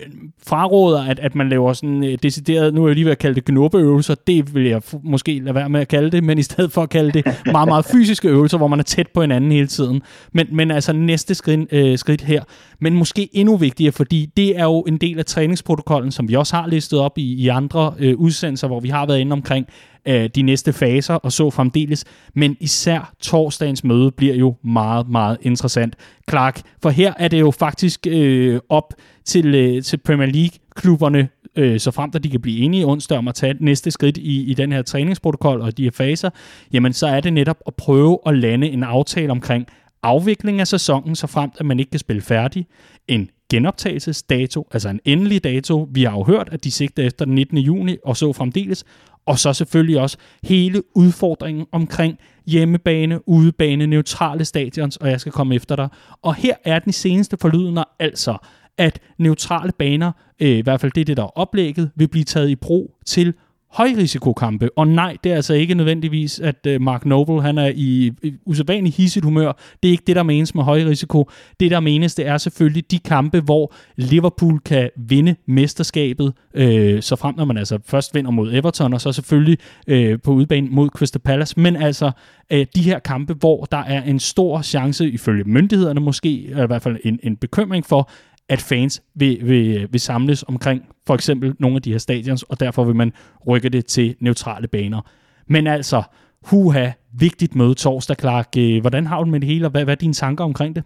[0.47, 3.35] fraråder, at, at man laver sådan øh, decideret, nu er jeg lige ved at kalde
[3.35, 6.73] det gnubbeøvelser, det vil jeg måske lade være med at kalde det, men i stedet
[6.73, 9.67] for at kalde det meget, meget fysiske øvelser, hvor man er tæt på hinanden hele
[9.67, 10.03] tiden.
[10.33, 12.43] Men, men altså næste skridt, øh, skridt her.
[12.81, 16.57] Men måske endnu vigtigere, fordi det er jo en del af træningsprotokollen, som vi også
[16.57, 19.67] har listet op i, i andre øh, udsendelser, hvor vi har været inde omkring
[20.09, 22.05] øh, de næste faser og så fremdeles.
[22.35, 25.97] Men især torsdagens møde bliver jo meget, meget interessant.
[26.31, 31.81] Clark, for her er det jo faktisk øh, op til, øh, til Premier League-klubberne, øh,
[31.81, 34.55] så frem at de kan blive enige onsdag om at tage næste skridt i, i
[34.55, 36.31] den her træningsprotokol og de her faser,
[36.73, 39.67] jamen så er det netop at prøve at lande en aftale omkring,
[40.03, 42.67] afvikling af sæsonen, så fremt at man ikke kan spille færdig,
[43.09, 45.89] en genoptagelsesdato, altså en endelig dato.
[45.93, 47.59] Vi har jo hørt, at de sigter efter den 19.
[47.59, 48.85] juni, og så fremdeles.
[49.27, 55.55] Og så selvfølgelig også hele udfordringen omkring hjemmebane, udebane, neutrale stadions, og jeg skal komme
[55.55, 55.89] efter dig.
[56.23, 58.37] Og her er den seneste forlydende altså,
[58.79, 62.49] at neutrale baner, øh, i hvert fald det, det der er oplægget, vil blive taget
[62.49, 63.35] i brug til
[63.71, 64.71] højrisikokampe.
[64.77, 68.33] Og nej, det er altså ikke nødvendigvis, at øh, Mark Noble han er i, i
[68.47, 69.53] usædvanlig hisset humør.
[69.83, 71.31] Det er ikke det, der menes med højrisiko.
[71.61, 77.17] Det, der menes, det er selvfølgelig de kampe, hvor Liverpool kan vinde mesterskabet, øh, så
[77.17, 80.89] frem når man altså først vinder mod Everton, og så selvfølgelig øh, på udbanen mod
[80.89, 81.61] Crystal Palace.
[81.61, 82.11] Men altså
[82.53, 86.67] øh, de her kampe, hvor der er en stor chance, ifølge myndighederne måske, eller i
[86.67, 88.11] hvert fald en, en bekymring for,
[88.49, 92.61] at fans vil, vil, vil samles omkring for eksempel nogle af de her stadions, og
[92.61, 93.13] derfor vil man
[93.49, 95.01] rykke det til neutrale baner.
[95.47, 96.03] Men altså,
[96.43, 98.49] huha, vigtigt møde torsdag, Clark.
[98.59, 100.85] Øh, hvordan har du med det hele, og hvad, hvad er dine tanker omkring det?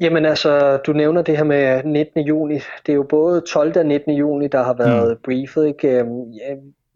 [0.00, 2.20] Jamen altså, du nævner det her med 19.
[2.20, 2.54] juni.
[2.54, 3.78] Det er jo både 12.
[3.78, 4.12] og 19.
[4.12, 5.22] juni, der har været mm.
[5.24, 5.66] briefet.
[5.66, 5.88] Ikke?
[5.88, 6.32] Øhm,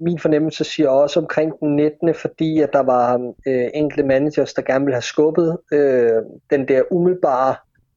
[0.01, 2.15] min fornemmelse siger også omkring den 19.
[2.15, 6.13] fordi at der var øh, enkelte managers, der gerne ville have skubbet øh,
[6.51, 7.55] den der umiddelbare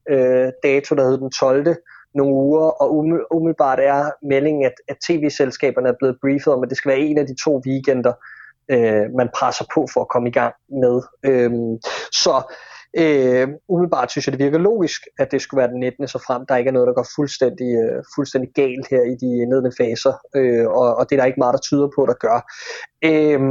[0.09, 1.75] øh, dato, der hed den 12.
[2.15, 2.95] nogle uger, og
[3.31, 7.17] umiddelbart er meldingen, at, at tv-selskaberne er blevet briefet om, at det skal være en
[7.17, 8.13] af de to weekender,
[8.71, 11.01] øh, man presser på for at komme i gang med.
[11.23, 11.51] Øh,
[12.11, 12.53] så
[12.97, 16.07] øh, umiddelbart synes jeg, det virker logisk, at det skulle være den 19.
[16.07, 19.41] så frem der ikke er noget, der går fuldstændig, øh, fuldstændig galt her i de
[19.41, 22.39] indledende faser, øh, og, og det er der ikke meget, der tyder på, der gør.
[23.11, 23.41] Øh,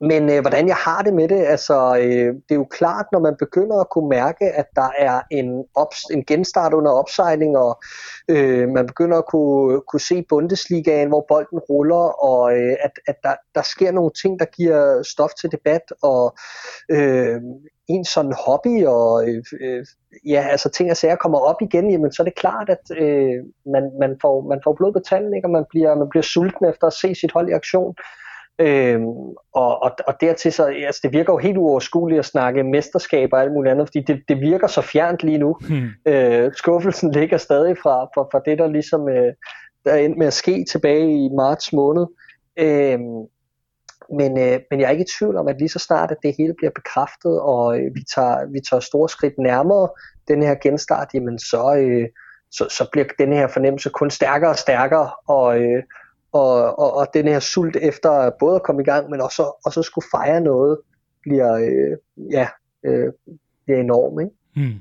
[0.00, 3.18] men øh, hvordan jeg har det med det, altså øh, det er jo klart, når
[3.18, 7.80] man begynder at kunne mærke, at der er en, ops, en genstart under opsejling, og
[8.28, 13.16] øh, man begynder at kunne, kunne se Bundesligaen, hvor bolden ruller, og øh, at, at
[13.22, 16.34] der, der sker nogle ting, der giver stof til debat, og
[16.90, 17.40] øh,
[17.88, 19.86] en sådan hobby, og øh, øh,
[20.26, 23.44] ja, altså ting og sager kommer op igen, jamen så er det klart, at øh,
[23.66, 25.46] man, man, får, man får blod på tanden, ikke?
[25.46, 27.94] og man bliver, man bliver sulten efter at se sit hold i aktion.
[28.60, 29.06] Øhm,
[29.54, 33.42] og, og, og dertil så, altså det virker jo helt uoverskueligt at snakke mesterskaber og
[33.42, 35.56] alt muligt andet, fordi det, det virker så fjernt lige nu.
[35.60, 35.88] Hmm.
[36.06, 39.32] Øh, skuffelsen ligger stadig fra, fra, fra det, der ligesom øh,
[39.84, 42.06] der er endt med at ske tilbage i marts måned.
[42.56, 43.26] Øhm,
[44.18, 46.34] men, øh, men jeg er ikke i tvivl om, at lige så snart, at det
[46.38, 49.88] hele bliver bekræftet, og øh, vi, tager, vi tager store skridt nærmere
[50.28, 52.08] den her genstart, jamen så, øh,
[52.50, 55.82] så, så bliver den her fornemmelse kun stærkere og stærkere, og, øh,
[56.32, 59.72] og, og, og den her sult efter både at komme i gang, men også, og
[59.72, 60.78] så skulle fejre noget,
[61.22, 61.96] bliver, øh,
[62.32, 62.46] ja,
[62.86, 63.12] øh,
[63.64, 64.20] bliver enorm.
[64.20, 64.32] Ikke?
[64.56, 64.80] Hmm.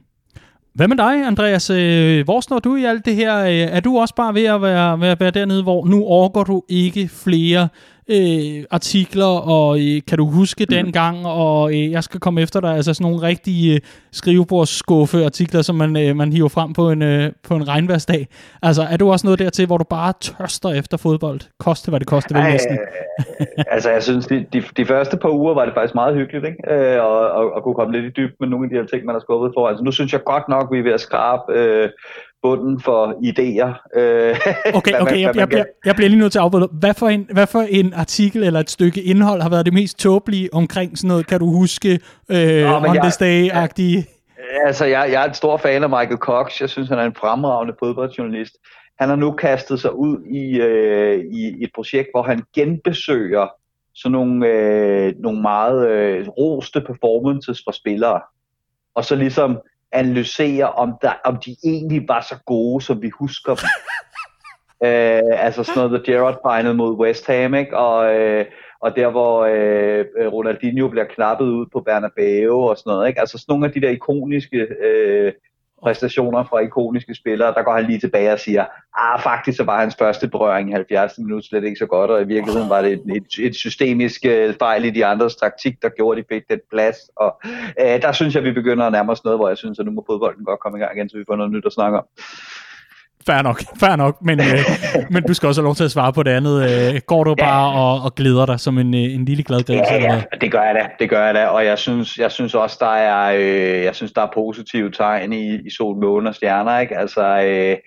[0.73, 1.69] Hvad med dig, Andreas?
[1.69, 3.37] Øh, hvor står du i alt det her?
[3.39, 6.63] Øh, er du også bare ved at være, være, være dernede, hvor nu overgår du
[6.69, 7.69] ikke flere
[8.09, 10.75] øh, artikler, og øh, kan du huske mm.
[10.75, 15.25] den gang, og øh, jeg skal komme efter dig, altså sådan nogle rigtige øh, skrivebordsskuffe
[15.25, 18.27] artikler, som man, øh, man hiver frem på en, øh, på en regnværsdag.
[18.61, 21.39] Altså, er du også noget dertil, hvor du bare tørster efter fodbold?
[21.59, 22.77] Koste hvad det koster, vel næsten?
[22.77, 26.45] Øh, altså, jeg synes, de, de, de første par uger var det faktisk meget hyggeligt,
[26.45, 26.73] ikke?
[26.73, 29.05] Øh, og, og, og kunne komme lidt i dybden med nogle af de her ting,
[29.05, 29.67] man har skubbet for.
[29.67, 31.89] Altså, nu synes jeg godt nok, vi er ved at skrabe øh,
[32.41, 33.99] bunden for idéer.
[33.99, 34.35] Øh,
[34.73, 36.69] okay, okay, man, jeg, jeg, jeg, jeg bliver lige nødt til at afbryde.
[36.71, 39.99] Hvad for, en, hvad for en artikel eller et stykke indhold har været det mest
[39.99, 41.27] tåbelige omkring sådan noget?
[41.27, 41.99] Kan du huske
[42.29, 44.05] øh, Nå, On This Day-agtige?
[44.65, 46.61] Altså, jeg, jeg er en stor fan af Michael Cox.
[46.61, 48.57] Jeg synes, han er en fremragende fodboldjournalist.
[48.99, 53.47] Han har nu kastet sig ud i, øh, i et projekt, hvor han genbesøger
[53.95, 58.21] sådan nogle, øh, nogle meget øh, roste performances fra spillere.
[58.95, 59.59] Og så ligesom
[59.91, 63.69] analysere, om, der, om de egentlig var så gode, som vi husker dem.
[64.87, 67.77] øh, altså sådan noget The Gerrard Final mod West Ham, ikke?
[67.77, 68.45] Og, øh,
[68.81, 73.07] og der hvor øh, Ronaldinho bliver knappet ud på Bernabeu og sådan noget.
[73.07, 73.19] Ikke?
[73.19, 75.33] Altså sådan nogle af de der ikoniske øh,
[75.83, 78.65] præstationer fra ikoniske spillere, der går han lige tilbage og siger,
[78.97, 82.21] ah, faktisk så var hans første berøring i 70 minutter slet ikke så godt, og
[82.21, 85.89] i virkeligheden var det et, et, et systemisk øh, fejl i de andres taktik, der
[85.89, 86.97] gjorde, at de fik den plads.
[87.15, 87.41] Og
[87.81, 89.91] øh, der synes jeg, vi begynder at nærme os noget, hvor jeg synes, at nu
[89.91, 92.05] må fodbolden godt komme i gang igen, så vi får noget nyt at snakke om.
[93.29, 94.59] Fair nok, fair nok, men, øh,
[95.13, 96.55] men du skal også have lov til at svare på det andet.
[96.63, 97.45] Øh, går du ja.
[97.45, 99.75] bare og, og glæder dig som en, øh, en lille glad gris?
[99.91, 102.55] Ja, ja, det gør jeg da, det gør jeg da, og jeg synes, jeg synes
[102.55, 106.35] også, der er, øh, jeg synes, der er positive tegn i, i sol, måne og
[106.35, 106.97] stjerner, ikke?
[106.97, 107.77] Altså, øh,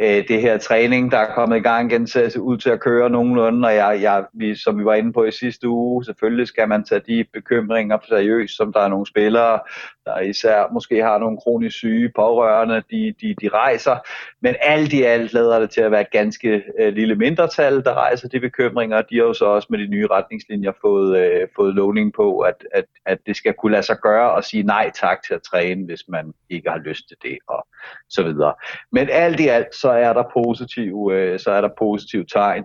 [0.00, 3.10] øh, det her træning, der er kommet i gang igen, ser ud til at køre
[3.10, 6.68] nogenlunde, og jeg, jeg, vi, som vi var inde på i sidste uge, selvfølgelig skal
[6.68, 9.58] man tage de bekymringer seriøst, som der er nogle spillere,
[10.04, 13.96] der især måske har nogle kronisk syge pårørende, de, de, de rejser.
[14.40, 17.94] Men alt i alt lader det til at være et ganske øh, lille mindretal, der
[17.94, 19.02] rejser de bekymringer.
[19.02, 22.66] De har jo så også med de nye retningslinjer fået, øh, fået lovning på, at,
[22.72, 25.84] at, at det skal kunne lade sig gøre at sige nej tak til at træne,
[25.86, 27.66] hvis man ikke har lyst til det, og
[28.08, 28.54] så videre.
[28.92, 32.64] Men alt i alt, så er der positive, øh, så er der positive tegn.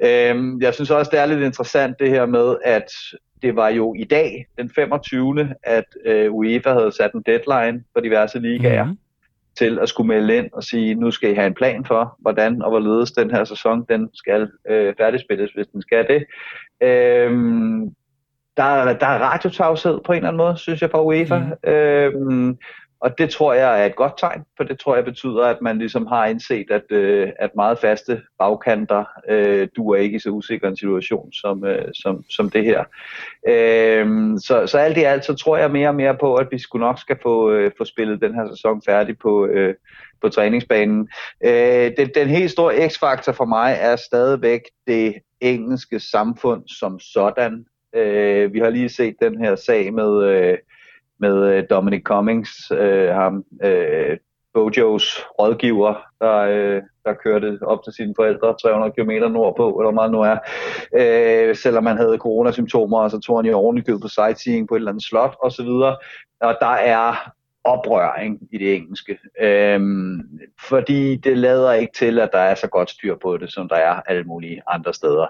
[0.00, 2.90] Øhm, jeg synes også, det er lidt interessant det her med, at
[3.42, 5.54] det var jo i dag, den 25.
[5.62, 8.98] at øh, UEFA havde sat en deadline for diverse ligaer mm-hmm.
[9.58, 12.62] til at skulle melde ind og sige, nu skal I have en plan for, hvordan
[12.62, 16.24] og hvorledes den her sæson den skal øh, færdigspilles, hvis den skal det.
[16.82, 17.80] Øhm,
[18.56, 21.38] der, der er radiotavshed på en eller anden måde, synes jeg, fra UEFA.
[21.38, 21.70] Mm.
[21.70, 22.58] Øhm,
[23.00, 25.78] og det tror jeg er et godt tegn, for det tror jeg betyder, at man
[25.78, 30.68] ligesom har indset, at, øh, at meget faste bagkanter øh, duer ikke i så usikker
[30.68, 32.84] en situation som, øh, som, som det her.
[33.48, 34.06] Øh,
[34.38, 36.86] så, så alt i alt, så tror jeg mere og mere på, at vi skulle
[36.86, 39.74] nok skal få, øh, få spillet den her sæson færdig på, øh,
[40.22, 41.08] på træningsbanen.
[41.44, 47.64] Øh, den, den helt store x-faktor for mig er stadigvæk det engelske samfund som sådan.
[47.94, 50.24] Øh, vi har lige set den her sag med...
[50.24, 50.58] Øh,
[51.20, 54.16] med øh, Dominic Cummings, øh, ham, øh,
[54.54, 60.00] Bojos rådgiver, der, øh, der kørte op til sine forældre 300 km nordpå, eller hvor
[60.00, 60.38] meget nu er.
[61.00, 64.90] Øh, selvom man havde coronasymptomer, så tog han i ovenikøbet på sightseeing på et eller
[64.90, 65.68] andet slot osv.
[66.40, 67.32] Og der er
[67.64, 69.18] oprøring i det engelske.
[69.40, 70.20] Øhm,
[70.68, 73.76] fordi det lader ikke til, at der er så godt styr på det, som der
[73.76, 75.26] er alle mulige andre steder.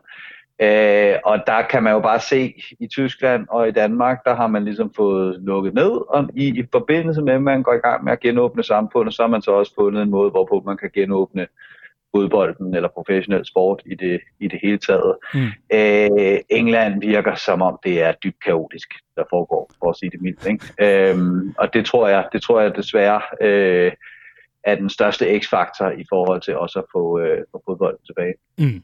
[0.62, 4.46] Øh, og der kan man jo bare se i Tyskland og i Danmark, der har
[4.46, 8.04] man ligesom fået lukket ned, og i, i forbindelse med, at man går i gang
[8.04, 10.90] med at genåbne samfundet, så har man så også fundet en måde, hvorpå man kan
[10.94, 11.46] genåbne
[12.14, 15.16] fodbolden eller professionel sport i det, i det hele taget.
[15.34, 15.46] Mm.
[15.72, 20.20] Øh, England virker som om det er dybt kaotisk, der foregår, for at sige det
[20.20, 20.46] mildt.
[20.46, 21.10] Ikke?
[21.10, 23.92] Øhm, og det tror jeg, det tror jeg desværre øh,
[24.64, 28.34] er den største x-faktor i forhold til også at få, øh, få fodbolden tilbage.
[28.58, 28.82] Mm.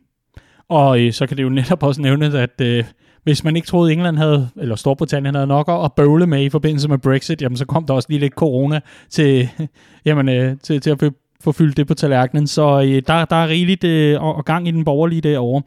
[0.69, 2.85] Og øh, så kan det jo netop også nævnes, at øh,
[3.25, 6.89] hvis man ikke troede, England havde, eller Storbritannien havde nok at bøvle med i forbindelse
[6.89, 9.49] med Brexit, jamen så kom der også lige lidt corona til,
[10.07, 12.47] jamen, øh, til, til at få fyldt det på tallerkenen.
[12.47, 15.63] Så øh, der, der er rigeligt øh, og gang i den borgerlige derovre.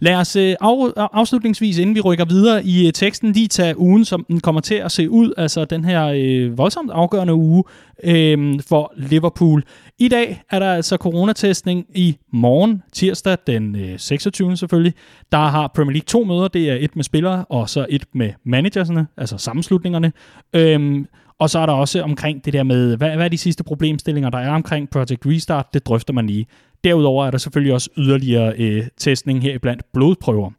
[0.00, 4.04] Lad os øh, af, afslutningsvis, inden vi rykker videre i øh, teksten, lige tage ugen,
[4.04, 7.64] som den kommer til at se ud, altså den her øh, voldsomt afgørende uge
[8.04, 9.62] øh, for Liverpool.
[9.98, 14.56] I dag er der altså coronatestning i morgen, tirsdag den øh, 26.
[14.56, 14.94] selvfølgelig.
[15.32, 18.32] Der har Premier League to møder, det er et med spillere, og så et med
[18.44, 20.12] managersne, altså sammenslutningerne.
[20.52, 21.04] Øh,
[21.38, 24.30] og så er der også omkring det der med, hvad, hvad er de sidste problemstillinger,
[24.30, 26.46] der er omkring Project Restart, det drøfter man lige.
[26.84, 30.50] Derudover er der selvfølgelig også yderligere øh, testning her blandt blodprøver.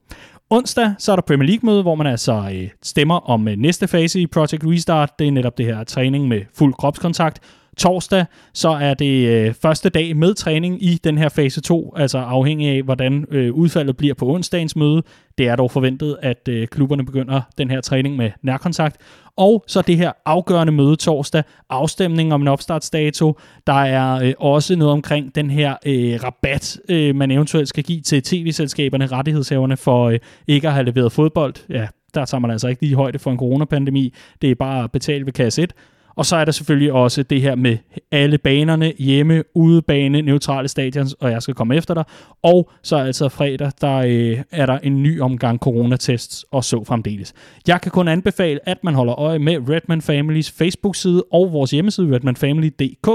[0.49, 4.21] Onsdag så er der Premier League-møde, hvor man altså øh, stemmer om øh, næste fase
[4.21, 5.19] i Project Restart.
[5.19, 7.39] Det er netop det her træning med fuld kropskontakt.
[7.79, 12.17] Torsdag så er det øh, første dag med træning i den her fase 2, altså
[12.17, 15.03] afhængig af, hvordan øh, udfaldet bliver på onsdagens møde.
[15.37, 18.97] Det er dog forventet, at øh, klubberne begynder den her træning med nærkontakt.
[19.37, 23.39] Og så det her afgørende møde torsdag, afstemning om en opstartsdato.
[23.67, 28.01] Der er øh, også noget omkring den her øh, rabat, øh, man eventuelt skal give
[28.01, 31.53] til tv-selskaberne, rettighedshaverne for øh, ikke at have leveret fodbold.
[31.69, 34.13] Ja, der tager man altså ikke lige højde for en coronapandemi.
[34.41, 35.73] Det er bare at betale ved kasse 1.
[36.19, 37.77] Og så er der selvfølgelig også det her med
[38.11, 42.03] alle banerne, hjemme, udebane, neutrale stadions, og jeg skal komme efter dig.
[42.43, 47.33] Og så altså fredag, der øh, er der en ny omgang coronatests, og så fremdeles.
[47.67, 52.15] Jeg kan kun anbefale, at man holder øje med Redman Families Facebook-side og vores hjemmeside
[52.15, 53.07] redmanfamily.dk.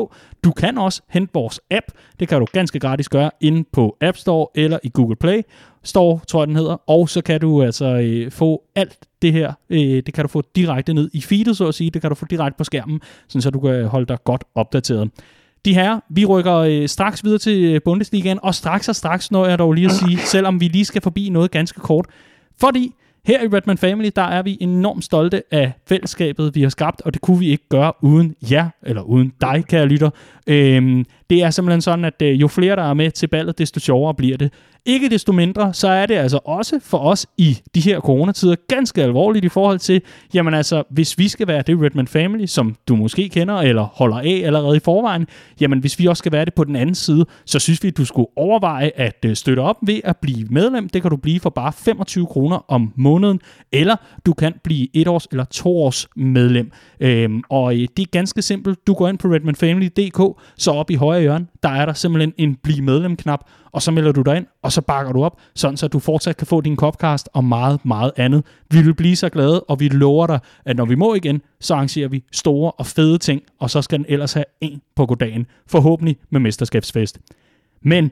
[0.44, 1.86] Du kan også hente vores app.
[2.20, 5.42] Det kan du ganske gratis gøre inde på App Store eller i Google Play.
[5.84, 6.90] Store, tror jeg den hedder.
[6.90, 10.42] Og så kan du altså øh, få alt det her, øh, det kan du få
[10.56, 11.90] direkte ned i feedet, så at sige.
[11.90, 15.10] Det kan du få direkte på skærmen, så du kan holde dig godt opdateret.
[15.64, 19.46] De her, vi rykker øh, straks videre til øh, Bundesligaen, og straks og straks når
[19.46, 22.06] jeg dog lige at sige, selvom vi lige skal forbi noget ganske kort.
[22.60, 22.94] Fordi
[23.26, 27.14] her i Redman Family, der er vi enormt stolte af fællesskabet, vi har skabt, og
[27.14, 30.10] det kunne vi ikke gøre uden jer, eller uden dig, kære lytter.
[30.46, 33.80] Øhm, det er simpelthen sådan, at øh, jo flere der er med til ballet, desto
[33.80, 34.52] sjovere bliver det.
[34.86, 39.02] Ikke desto mindre, så er det altså også for os i de her coronatider ganske
[39.02, 40.02] alvorligt i forhold til,
[40.34, 44.16] jamen altså, hvis vi skal være det Redman Family, som du måske kender eller holder
[44.16, 45.26] af allerede i forvejen,
[45.60, 47.96] jamen hvis vi også skal være det på den anden side, så synes vi, at
[47.96, 50.88] du skulle overveje at øh, støtte op ved at blive medlem.
[50.88, 53.40] Det kan du blive for bare 25 kroner om måneden måneden,
[53.72, 56.70] eller du kan blive et års eller to års medlem.
[57.00, 58.86] Øhm, og øh, det er ganske simpelt.
[58.86, 62.56] Du går ind på redmanfamily.dk, så op i højre hjørne, der er der simpelthen en
[62.62, 63.40] bliv medlem-knap,
[63.72, 66.36] og så melder du dig ind, og så bakker du op, sådan så du fortsat
[66.36, 68.44] kan få din Copcast og meget, meget andet.
[68.70, 71.74] Vi vil blive så glade, og vi lover dig, at når vi må igen, så
[71.74, 75.46] arrangerer vi store og fede ting, og så skal den ellers have en på goddagen,
[75.66, 77.18] forhåbentlig med mesterskabsfest.
[77.82, 78.10] Men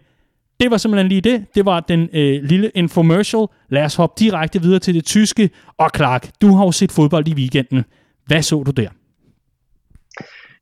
[0.61, 1.45] det var simpelthen lige det.
[1.55, 3.47] Det var den øh, lille infomercial.
[3.69, 5.51] Lad os hoppe direkte videre til det tyske.
[5.79, 7.85] Og Clark, du har jo set fodbold i weekenden.
[8.27, 8.89] Hvad så du der?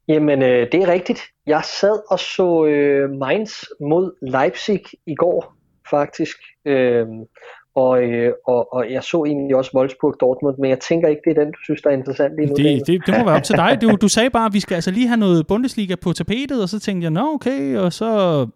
[0.09, 1.21] Jamen, øh, det er rigtigt.
[1.47, 5.55] Jeg sad og så øh, Mainz mod Leipzig i går,
[5.91, 6.37] faktisk.
[6.65, 7.07] Øh,
[7.75, 11.39] og, øh, og, og jeg så egentlig også Wolfsburg Dortmund, men jeg tænker ikke, det
[11.39, 12.55] er den, du synes, der er interessant lige nu.
[12.55, 13.79] Det, det, det må være op til dig.
[13.83, 16.69] Du, du sagde bare, at vi skal altså lige have noget Bundesliga på tapetet, og
[16.69, 18.07] så tænkte jeg, nå okay, og så...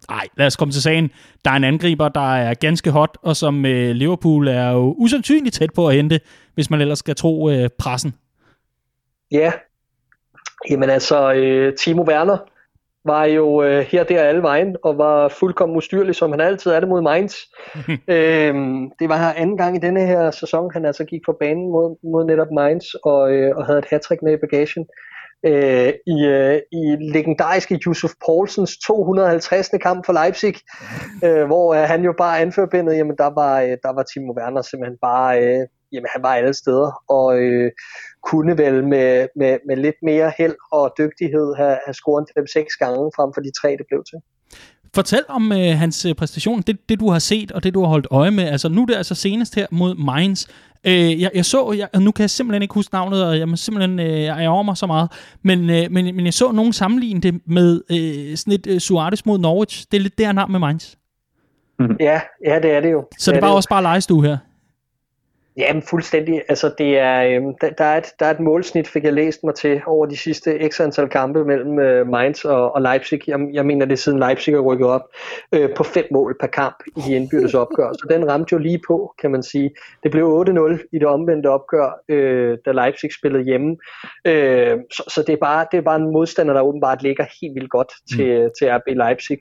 [0.09, 1.11] Nej, lad os komme til sagen.
[1.45, 5.55] Der er en angriber, der er ganske hot, og som øh, Liverpool er jo usandsynligt
[5.55, 6.19] tæt på at hente,
[6.53, 8.15] hvis man ellers skal tro øh, pressen.
[9.31, 9.51] Ja,
[10.69, 12.37] jamen altså, øh, Timo Werner
[13.05, 16.79] var jo øh, her der alle vejen, og var fuldkommen ustyrlig, som han altid er
[16.79, 17.35] det mod Mainz.
[18.15, 21.71] øhm, det var her anden gang i denne her sæson, han altså gik på banen
[21.71, 24.85] mod, mod netop Mainz, og, øh, og havde et hat med i bagagen.
[25.45, 29.69] Øh, i, øh, i legendariske Yusuf Poulsens 250.
[29.81, 30.55] kamp for Leipzig,
[31.25, 34.61] øh, hvor øh, han jo bare anførbindet, jamen der var, øh, der var Timo Werner
[34.61, 37.71] simpelthen bare, øh, jamen han var alle steder, og øh,
[38.23, 42.75] kunne vel med, med, med lidt mere held og dygtighed have, have scoret dem seks
[42.75, 44.19] gange frem for de tre, det blev til.
[44.95, 47.87] Fortæl om øh, hans øh, præstation, det, det du har set og det du har
[47.87, 48.43] holdt øje med.
[48.43, 50.47] Altså nu er det altså senest her mod Mainz.
[50.87, 53.55] Øh, jeg, jeg så, jeg, nu kan jeg simpelthen ikke huske navnet, og jeg må
[53.55, 55.11] simpelthen øh, jeg over mig så meget,
[55.43, 59.25] men, øh, men, men jeg så nogen sammenligne det med øh, sådan et øh, Suarez
[59.25, 59.85] mod Norwich.
[59.91, 60.95] Det er lidt der navn med Mainz.
[61.79, 61.97] Mm.
[61.99, 63.05] Ja, ja, det er det jo.
[63.19, 64.37] Så det, det var det også bare legestue her?
[65.57, 66.41] Jamen fuldstændig.
[66.49, 69.43] Altså det er, øh, der, der, er et, der er et målsnit, fik jeg læst
[69.43, 73.21] mig til, over de sidste x antal kampe mellem øh, Mainz og, og Leipzig.
[73.27, 75.01] Jeg, jeg mener det er siden Leipzig er rykket op
[75.51, 77.93] øh, på fem mål per kamp i de indbyrdes opgør.
[77.93, 79.71] Så den ramte jo lige på, kan man sige.
[80.03, 83.77] Det blev 8-0 i det omvendte opgør, øh, da Leipzig spillede hjemme.
[84.25, 87.55] Øh, så, så det, er bare, det er bare en modstander, der åbenbart ligger helt
[87.55, 88.49] vildt godt til, mm.
[88.59, 89.37] til RB Leipzig.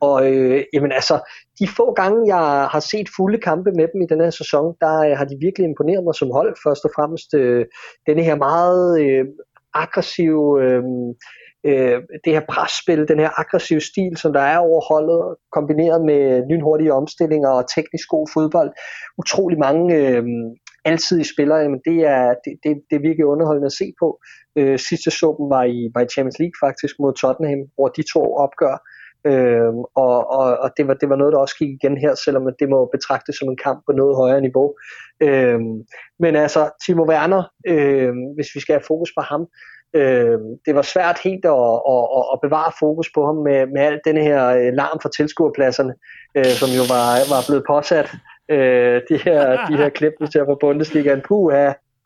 [0.00, 1.30] Og øh, jamen altså,
[1.60, 4.98] de få gange, jeg har set fulde kampe med dem i den her sæson, der
[4.98, 6.56] øh, har de virkelig imponeret mig som hold.
[6.64, 7.66] Først og fremmest øh,
[8.06, 9.24] denne her meget øh,
[9.74, 10.82] aggressive, øh,
[11.68, 16.22] øh, det her presspil, den her aggressive stil, som der er over holdet, kombineret med
[16.50, 18.70] lynhurtige omstillinger og teknisk god fodbold.
[19.18, 20.24] Utrolig mange øh,
[20.84, 24.08] alsidige spillere, jamen det er, det, det, det er virkelig underholdende at se på.
[24.58, 28.22] Øh, sidste så var i, var i Champions League faktisk mod Tottenham, hvor de to
[28.44, 28.76] opgør
[29.26, 32.48] Øhm, og og, og det, var, det var noget, der også gik igen her, selvom
[32.58, 34.74] det må betragtes som en kamp på noget højere niveau.
[35.20, 35.74] Øhm,
[36.18, 39.46] men altså, Timo Werner, øhm, hvis vi skal have fokus på ham,
[39.94, 43.80] øhm, det var svært helt at, at, at, at bevare fokus på ham med, med
[43.82, 45.94] alt den her øh, larm fra tilskuerpladserne,
[46.34, 48.08] øh, som jo var, var blevet påsat.
[48.48, 51.52] Øh, de, her, de her klip, vi ser på Bundesligaen, puh,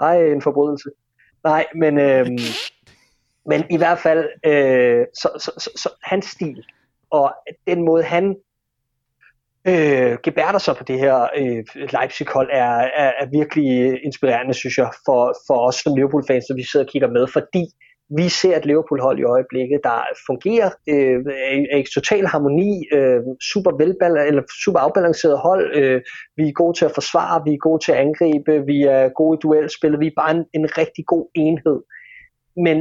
[0.00, 0.90] ej, en forbrydelse.
[1.44, 2.26] Nej, men, Øh,
[3.46, 6.64] men i hvert fald, øh, så, så, så, så hans stil,
[7.10, 7.34] og
[7.66, 8.36] den måde han
[9.68, 14.90] øh, gebærder sig på det her øh, Leipzig-hold er, er, er virkelig inspirerende, synes jeg,
[15.06, 17.64] for, for os som Liverpool-fans, når vi sidder og kigger med, fordi
[18.16, 21.18] vi ser et Liverpool-hold i øjeblikket, der fungerer, øh,
[21.74, 23.20] er i total harmoni, øh,
[23.52, 25.76] super, velbal- eller super afbalanceret hold.
[25.76, 26.00] Øh,
[26.36, 29.36] vi er gode til at forsvare, vi er gode til at angribe, vi er gode
[29.36, 31.80] i duelspil, vi er bare en, en rigtig god enhed.
[32.56, 32.76] Men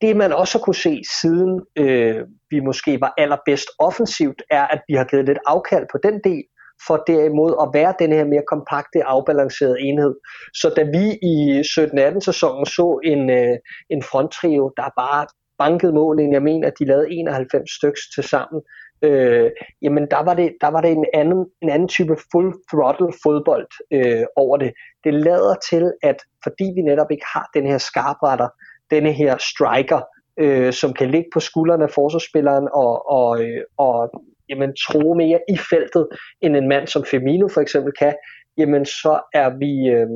[0.00, 4.82] det man også har kunne se siden øh, vi måske var allerbedst offensivt, er at
[4.88, 6.44] vi har givet lidt afkald på den del,
[6.86, 10.14] for derimod at være den her mere kompakte, afbalancerede enhed.
[10.54, 13.56] Så da vi i 17-18 sæsonen så en, øh,
[13.90, 15.26] en fronttrio, der bare
[15.58, 18.62] bankede målen, jeg mener, at de lavede 91 styks til sammen,
[19.02, 19.50] øh,
[19.82, 23.68] jamen der var det, der var det en, anden, en anden type full throttle fodbold
[23.92, 24.72] øh, over det.
[25.04, 28.48] Det lader til, at fordi vi netop ikke har den her skarpretter,
[28.90, 30.00] denne her striker,
[30.38, 34.10] øh, som kan ligge på skuldrene af forsvarsspilleren og, og, øh, og
[34.48, 36.08] jamen, tro mere i feltet,
[36.40, 38.14] end en mand som Firmino for eksempel kan,
[38.58, 40.08] jamen så er vi, øh,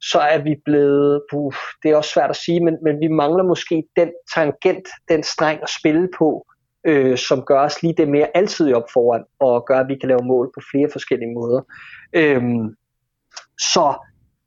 [0.00, 3.44] så er vi blevet, uh, det er også svært at sige, men, men vi mangler
[3.44, 6.46] måske den tangent, den streng at spille på,
[6.86, 10.08] øh, som gør os lige det mere altid op foran, og gør, at vi kan
[10.08, 11.62] lave mål på flere forskellige måder.
[12.12, 12.42] Øh,
[13.58, 13.94] så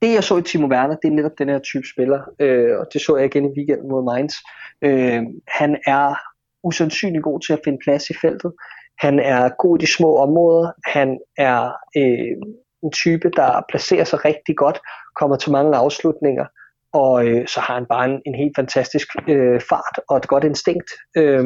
[0.03, 2.85] det jeg så i Timo Werner, det er netop den her type spiller, øh, og
[2.93, 4.33] det så jeg igen i weekenden mod Mainz.
[4.81, 6.15] Øh, han er
[6.63, 8.51] usandsynlig god til at finde plads i feltet.
[8.99, 10.71] Han er god i de små områder.
[10.87, 11.61] Han er
[11.97, 12.35] øh,
[12.83, 14.79] en type, der placerer sig rigtig godt,
[15.15, 16.45] kommer til mange afslutninger,
[16.93, 20.43] og øh, så har han bare en, en helt fantastisk øh, fart og et godt
[20.43, 20.89] instinkt.
[21.17, 21.43] Øh,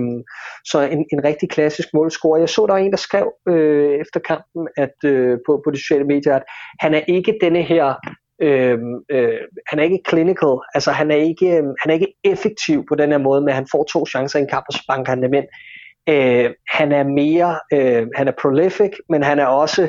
[0.66, 2.40] så en, en rigtig klassisk målscorer.
[2.40, 5.78] Jeg så, der var en, der skrev øh, efter kampen at øh, på, på de
[5.78, 6.44] sociale medier, at
[6.80, 7.94] han er ikke denne her
[8.42, 8.78] øh,
[9.12, 12.96] øh, han er ikke clinical, altså han er ikke, øh, han er ikke effektiv på
[12.96, 15.24] den her måde, men han får to chancer i en kamp, og så banker han
[15.24, 15.46] dem ind.
[16.10, 19.82] Øh, han er mere, øh, han er prolific, men han er også,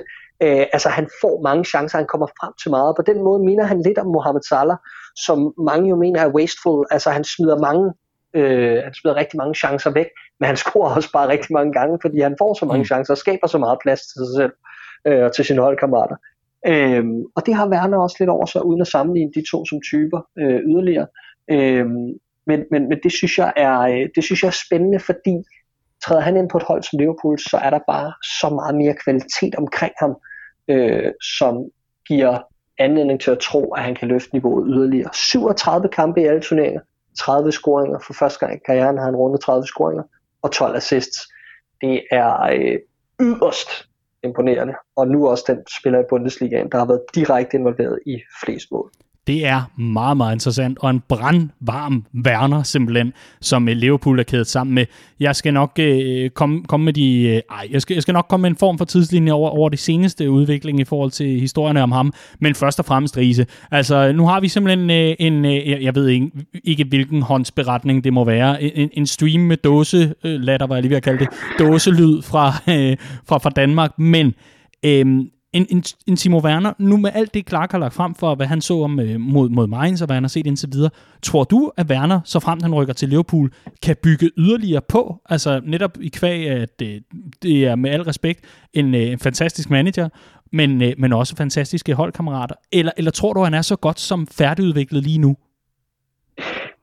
[0.43, 2.97] øh, altså han får mange chancer, han kommer frem til meget.
[2.97, 4.77] På den måde minder han lidt om Mohamed Salah,
[5.17, 7.93] som mange jo mener er wasteful, altså han smider mange,
[8.35, 10.09] øh, han smider rigtig mange chancer væk,
[10.41, 12.91] men han scorer også bare rigtig mange gange, fordi han får så mange mm.
[12.91, 14.53] chancer og skaber så meget plads til sig selv
[15.07, 16.17] øh, og til sine holdkammerater.
[16.67, 19.81] Øhm, og det har Werner også lidt over sig, uden at sammenligne de to som
[19.81, 21.07] typer øh, yderligere.
[21.51, 22.09] Øhm,
[22.47, 25.35] men, men, men det synes jeg er øh, det synes jeg er spændende, fordi
[26.05, 28.95] træder han ind på et hold som Liverpool, så er der bare så meget mere
[29.05, 30.17] kvalitet omkring ham,
[30.69, 31.65] øh, som
[32.09, 32.39] giver
[32.79, 35.11] anledning til at tro, at han kan løfte niveauet yderligere.
[35.15, 36.81] 37 kampe i alle turneringer,
[37.19, 37.99] 30 scoringer.
[38.07, 40.03] For første gang i karrieren har han rundet 30 scoringer,
[40.43, 41.19] og 12 assists.
[41.81, 42.79] Det er øh,
[43.21, 43.88] yderst
[44.25, 44.75] imponerende.
[44.97, 48.91] Og nu også den spiller i Bundesligaen, der har været direkte involveret i flest mål.
[49.29, 54.47] Det er meget, meget interessant, og en brandvarm Werner simpelthen, som øh, Liverpool er kædet
[54.47, 54.87] sammen med.
[55.21, 58.27] Jeg skal nok øh, komme, komme med de, øh, ej, jeg skal, jeg skal nok
[58.29, 61.83] komme med en form for tidslinje over, over det seneste udvikling i forhold til historierne
[61.83, 63.47] om ham, men først og fremmest Riese.
[63.71, 66.31] Altså, nu har vi simpelthen øh, en, øh, jeg ved ikke,
[66.65, 70.83] ikke hvilken håndsberetning det må være, en, en stream med dåse, øh, latter var jeg
[70.83, 72.97] lige ved at kalde det, dåselyd fra, øh,
[73.29, 74.35] fra, fra Danmark, men
[74.85, 78.35] øh, en, en, en Timo Werner, nu med alt det Clark har lagt frem for,
[78.35, 80.91] hvad han så om, øh, mod, mod Mainz og hvad han har set indtil videre,
[81.23, 85.21] tror du, at Werner, så frem han rykker til Liverpool, kan bygge yderligere på?
[85.29, 87.03] Altså netop i kvæg, at det,
[87.43, 88.41] det er med al respekt
[88.73, 90.09] en, øh, en fantastisk manager,
[90.53, 92.55] men, øh, men også fantastiske holdkammerater.
[92.73, 95.37] Eller, eller tror du, at han er så godt som færdigudviklet lige nu?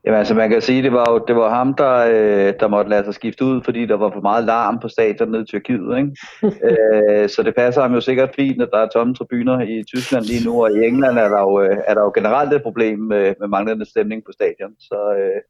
[0.06, 2.90] Jamen altså man kan sige, det var jo det var ham, der, øh, der måtte
[2.90, 5.98] lade sig skifte ud, fordi der var for meget larm på stadion nede i Tyrkiet.
[5.98, 6.12] Ikke?
[6.68, 10.26] øh, så det passer ham jo sikkert fint, at der er tomme tribuner i Tyskland
[10.26, 13.00] lige nu, og i England er der jo, øh, er der jo generelt et problem
[13.00, 14.74] med, med manglende stemning på stadion.
[14.80, 15.42] Så, øh,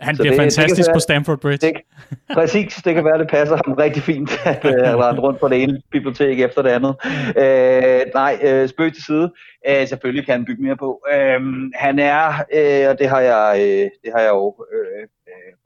[0.00, 1.66] han bliver det, fantastisk det være, på Stamford Bridge.
[1.66, 1.80] Det,
[2.34, 5.62] præcis, det kan være, det passer ham rigtig fint, at han rende rundt på det
[5.62, 6.94] ene bibliotek efter det andet.
[7.36, 9.32] Øh, nej, øh, spøg til side.
[9.68, 11.00] Øh, selvfølgelig kan han bygge mere på.
[11.14, 11.40] Øh,
[11.74, 15.08] han er, øh, og det har jeg, øh, det har jeg jo øh, øh,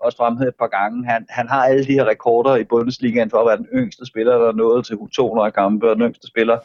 [0.00, 3.38] også fremhævet et par gange, han, han har alle de her rekorder i Bundesligaen for
[3.38, 6.58] at være den yngste spiller, der er nået til 200 kampe, og den yngste spiller,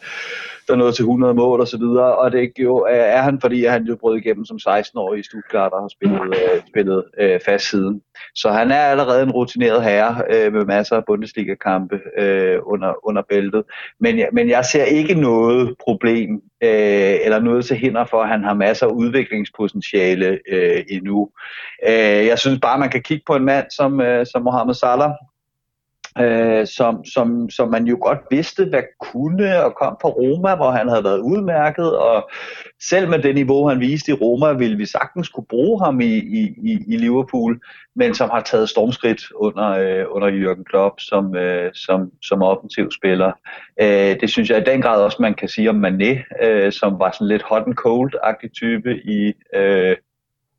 [0.68, 3.66] der er nået til 100 mål og så videre, og det jo, er han, fordi
[3.66, 7.70] han jo brød igennem som 16-årig i Stuttgart og har spillet, øh, spillet øh, fast
[7.70, 8.02] siden.
[8.36, 13.22] Så han er allerede en rutineret herre øh, med masser af Bundesliga-kampe øh, under, under
[13.30, 13.64] bæltet.
[14.00, 18.44] Men, men jeg ser ikke noget problem øh, eller noget til hinder for, at han
[18.44, 21.30] har masser af udviklingspotentiale øh, endnu.
[21.88, 25.12] Øh, jeg synes bare, man kan kigge på en mand som, øh, som Mohamed Salah,
[26.20, 30.72] øh, som, som, som man jo godt vidste, hvad kunne, og kom fra Roma, hvor
[30.72, 32.30] han havde været udmærket, og
[32.82, 36.16] selv med det niveau, han viste i Roma, ville vi sagtens kunne bruge ham i,
[36.18, 37.60] i, i Liverpool,
[37.96, 42.92] men som har taget stormskridt under, øh, under Jürgen Klopp som, øh, som, som offensiv
[42.92, 43.32] spiller.
[43.82, 47.00] Øh, det synes jeg i den grad også, man kan sige om Mané, øh, som
[47.00, 49.96] var sådan lidt hot and cold-agtig type i, øh,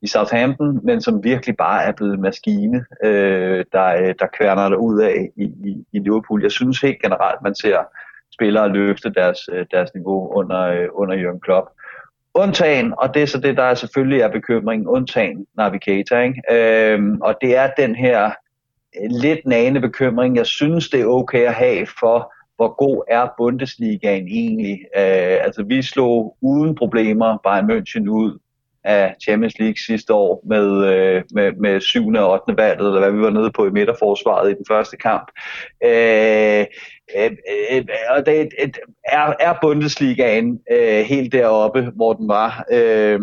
[0.05, 4.69] i Southampton, men som virkelig bare er blevet en maskine, øh, der, øh, der kværner
[4.69, 6.41] der ud af i, i, i Liverpool.
[6.41, 7.77] Jeg synes helt generelt, man ser
[8.33, 11.67] spillere løfte deres, øh, deres niveau under, øh, under Jürgen Klopp.
[12.33, 16.41] Undtagen, og det er så det, der er selvfølgelig er bekymringen, undtagen Navigator, ikke?
[16.51, 18.31] Øhm, og det er den her
[19.09, 24.27] lidt nane bekymring, jeg synes, det er okay at have for, hvor god er Bundesligaen
[24.27, 24.79] egentlig.
[24.97, 28.39] Øh, altså, vi slog uden problemer Bayern München ud
[28.85, 32.07] af Champions League sidste år med, øh, med, med 7.
[32.07, 32.57] og 8.
[32.57, 35.31] valget, eller hvad vi var nede på i midterforsvaret i den første kamp.
[35.83, 36.65] Øh,
[37.17, 37.31] øh,
[37.71, 38.69] øh, øh og det øh,
[39.05, 43.19] er, er Bundesligaen øh, helt deroppe, hvor den var, øh,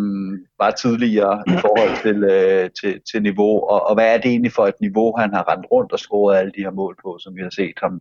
[0.59, 4.53] var tidligere i forhold til, øh, til, til niveau, og, og hvad er det egentlig
[4.53, 7.37] for et niveau, han har rendt rundt og scoret alle de her mål på, som
[7.37, 8.01] vi har set ham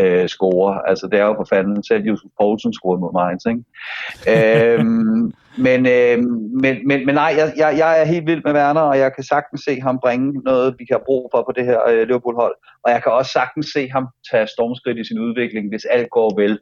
[0.00, 0.88] øh, score.
[0.88, 3.62] Altså det er jo for fanden, selv Josef Poulsen scorede mod Mainz, ikke?
[4.32, 5.32] øhm,
[5.66, 6.18] men, øh,
[6.62, 9.24] men, men, men nej, jeg, jeg, jeg er helt vild med Werner, og jeg kan
[9.24, 12.54] sagtens se ham bringe noget, vi kan have brug for på det her øh, Liverpool-hold.
[12.84, 16.40] Og jeg kan også sagtens se ham tage stormskridt i sin udvikling, hvis alt går
[16.40, 16.58] vel.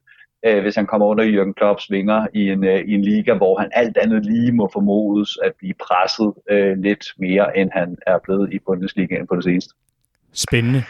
[0.47, 3.59] Øh, hvis han kommer under Jürgen Klopps vinger i en, øh, i en liga, hvor
[3.59, 8.19] han alt andet lige må formodes at blive presset øh, lidt mere, end han er
[8.25, 9.75] blevet i Bundesligaen på det seneste.
[10.33, 10.83] Spændende.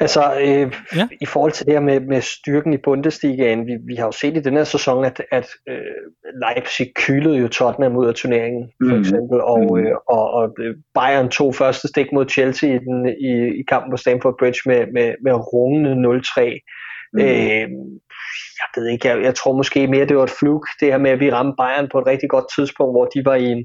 [0.00, 1.08] Altså, øh, ja.
[1.20, 4.36] i forhold til det her med, med styrken i Bundesligaen, vi, vi har jo set
[4.36, 5.76] i den her sæson, at, at øh,
[6.44, 9.00] Leipzig kylede jo Tottenham ud af turneringen, for mm.
[9.00, 9.78] eksempel, og, mm.
[9.78, 10.56] øh, og, og
[10.94, 14.86] Bayern tog første stik mod Chelsea i, den, i, i kampen på Stamford Bridge med,
[14.92, 16.40] med, med rungende 0-3.
[17.12, 17.20] Mm.
[17.20, 17.68] Øh,
[18.60, 21.10] jeg ved ikke, jeg, jeg tror måske mere, det var et fluk, det her med,
[21.10, 23.64] at vi ramte Bayern på et rigtig godt tidspunkt, hvor de var i en,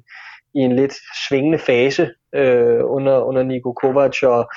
[0.56, 0.94] i en lidt
[1.28, 4.52] svingende fase øh, under, under Niko Kovac, og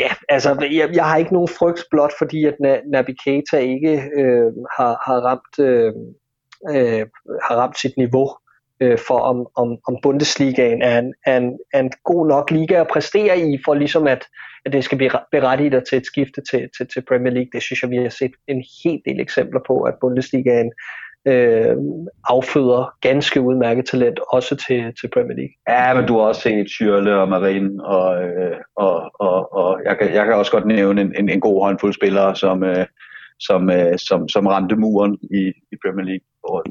[0.00, 2.56] Ja, altså jeg, jeg har ikke nogen frygt blot fordi at
[2.92, 5.92] Navigator ikke øh, har, har ramt øh,
[6.74, 7.06] øh,
[7.46, 8.28] har ramt sit niveau
[8.80, 12.74] øh, for om, om, om Bundesligaen er en, er, en, er en god nok liga
[12.80, 14.24] at præstere i for ligesom at,
[14.64, 17.50] at det skal blive berettiget til et skifte til, til, til Premier League.
[17.52, 20.72] Det synes jeg vi har set en hel del eksempler på at Bundesligaen
[21.26, 21.76] øh,
[22.24, 25.54] afføder ganske udmærket talent, også til, til Premier League.
[25.68, 29.98] Ja, men du har også set Tyrle og Marin, og, øh, og, og, og jeg,
[29.98, 32.86] kan, jeg kan også godt nævne en, en, en god håndfuld spillere, som, øh,
[33.40, 36.24] som, øh, som, som ramte muren i, i Premier League.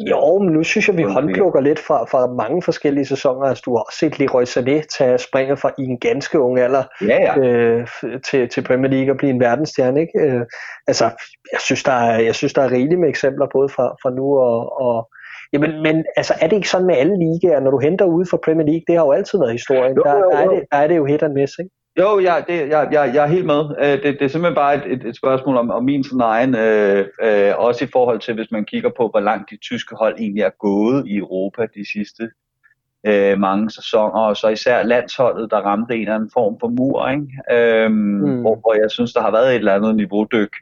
[0.09, 3.47] Jo, men nu synes jeg, vi håndplukker lidt fra, fra mange forskellige sæsoner.
[3.47, 6.84] Altså, du har også set Leroy Sané tage springet fra i en ganske ung alder
[7.01, 7.39] ja, ja.
[7.39, 7.88] Øh,
[8.30, 10.01] til, til Premier League og blive en verdensstjerne.
[10.01, 10.20] Ikke?
[10.20, 10.41] Øh,
[10.88, 11.05] altså,
[11.53, 14.38] jeg synes, der er, jeg synes, der er rigeligt med eksempler både fra, fra nu
[14.38, 15.09] og, og
[15.53, 18.38] Jamen, men altså, er det ikke sådan med alle ligaer, når du henter ud fra
[18.45, 18.84] Premier League?
[18.88, 19.95] Det har jo altid været historien.
[19.95, 20.32] Jo, jo, jo.
[20.32, 21.72] Der, er det, der er det jo hit and miss, ikke?
[21.97, 23.75] Jo, jeg, det, jeg, jeg, jeg er helt med.
[23.79, 26.55] Øh, det, det er simpelthen bare et, et, et spørgsmål om, om min sådan egen,
[26.55, 30.15] øh, øh, også i forhold til, hvis man kigger på, hvor langt de tyske hold
[30.19, 32.29] egentlig er gået i Europa de sidste
[33.05, 37.09] øh, mange sæsoner, og så især landsholdet, der ramte en eller anden form for mur,
[37.09, 37.27] ikke?
[37.51, 38.41] Øhm, mm.
[38.41, 40.55] hvor, hvor jeg synes, der har været et eller andet niveaudyk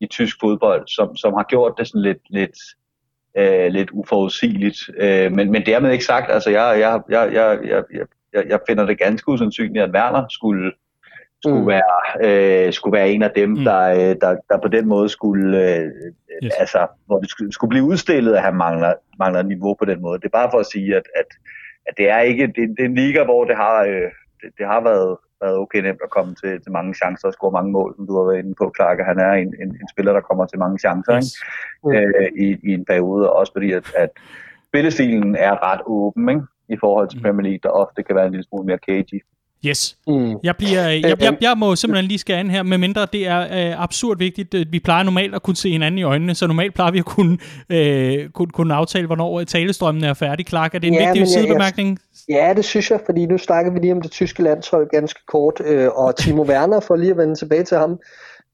[0.00, 2.58] i tysk fodbold, som, som har gjort det sådan lidt, lidt,
[3.36, 4.78] øh, lidt uforudsigeligt.
[4.96, 8.60] Øh, men, men dermed ikke sagt, altså jeg, jeg, jeg, jeg, jeg, jeg jeg, jeg
[8.68, 10.72] finder det ganske usandsynligt, at Werner skulle,
[11.42, 11.66] skulle, mm.
[11.66, 13.64] være, øh, skulle være en af dem, mm.
[13.64, 15.90] der, øh, der, der på den måde skulle, øh,
[16.44, 16.52] yes.
[16.58, 20.18] altså, hvor det skulle, skulle blive udstillet, at han mangler, mangler niveau på den måde.
[20.18, 21.26] Det er bare for at sige, at, at,
[21.86, 24.10] at det er ikke, det, det er en liga, hvor det har, øh,
[24.40, 27.52] det, det har været, været okay nemt at komme til, til mange chancer og score
[27.52, 28.98] mange mål, som du har været inde på, Clark.
[29.06, 31.24] Han er en, en, en spiller, der kommer til mange chancer yes.
[31.24, 31.36] ikke?
[31.84, 31.92] Mm.
[31.92, 34.10] Øh, i, i en periode, også fordi, at, at
[34.68, 36.42] spillestilen er ret åben, ikke?
[36.70, 37.22] I forhold til mm.
[37.22, 39.20] Premier League, der ofte kan være en lille smule mere cagey.
[39.66, 39.96] Yes.
[40.06, 40.34] Mm.
[40.42, 43.82] Jeg, bliver, jeg, jeg, jeg må simpelthen lige skære ind her, medmindre det er øh,
[43.82, 44.54] absurd vigtigt.
[44.72, 47.38] Vi plejer normalt at kunne se hinanden i øjnene, så normalt plejer vi at kunne,
[47.70, 50.46] øh, kunne, kunne aftale, hvornår talestrømmen er færdig.
[50.46, 51.98] Clark, er det en ja, vigtig sidebemærkning?
[52.28, 55.60] Ja, det synes jeg, fordi nu snakker vi lige om det tyske landshold ganske kort,
[55.64, 57.98] øh, og Timo Werner, for lige at vende tilbage til ham,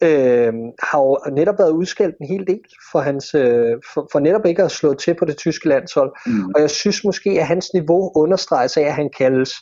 [0.02, 2.60] øh, har jo netop været udskældt en hel del
[2.92, 6.12] for, hans, øh, for, for netop ikke at slå til på det tyske landshold.
[6.26, 6.52] Mm.
[6.54, 9.52] Og jeg synes måske, at hans niveau understreges af, at han kaldes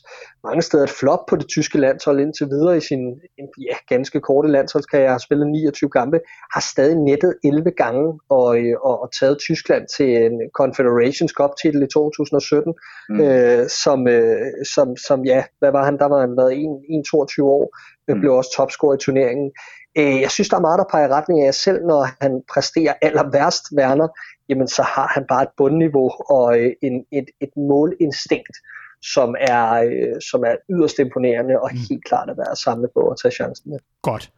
[0.45, 3.21] mange steder et flop på det tyske landshold indtil videre i sin
[3.61, 5.11] ja, ganske korte landsholdskarriere.
[5.11, 6.21] har spillet 29 kampe,
[6.55, 11.51] har stadig nettet 11 gange og, øh, og, og taget Tyskland til en Confederations Cup
[11.63, 12.75] titel i 2017,
[13.09, 13.21] mm.
[13.21, 14.37] øh, som, øh,
[14.75, 15.99] som, som, ja, hvad var han?
[15.99, 17.65] Der var han været 1-22 år,
[18.09, 18.21] mm.
[18.21, 19.51] blev også topscorer i turneringen.
[19.99, 22.95] Øh, jeg synes, der er meget, der peger i retning af, selv når han præsterer
[23.03, 24.09] aller værst, Werner,
[24.49, 28.57] jamen så har han bare et bundniveau og øh, en, et, et målinstinkt,
[29.03, 31.79] som er, øh, som er yderst imponerende og mm.
[31.89, 33.79] helt klart at være samlet på at tage chancen med.
[34.03, 34.31] Godt.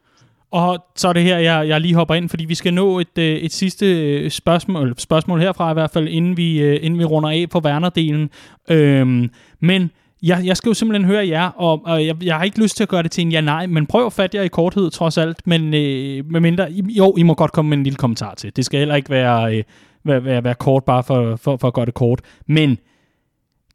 [0.51, 3.17] Og så er det her, jeg, jeg lige hopper ind, fordi vi skal nå et,
[3.17, 7.05] øh, et sidste øh, spørgsmål, spørgsmål herfra i hvert fald, inden vi, øh, inden vi
[7.05, 8.29] runder af på Werner-delen.
[8.69, 9.29] Øhm,
[9.59, 9.91] men
[10.23, 12.83] jeg, jeg skal jo simpelthen høre jer, og, og jeg, jeg har ikke lyst til
[12.83, 15.47] at gøre det til en ja-nej, men prøv at fatte jer i korthed trods alt,
[15.47, 18.55] men øh, med mindre, jo, I må godt komme med en lille kommentar til.
[18.55, 19.63] Det skal heller ikke være, øh,
[20.05, 22.21] være, være, være kort bare for, for, for at gøre det kort.
[22.47, 22.77] Men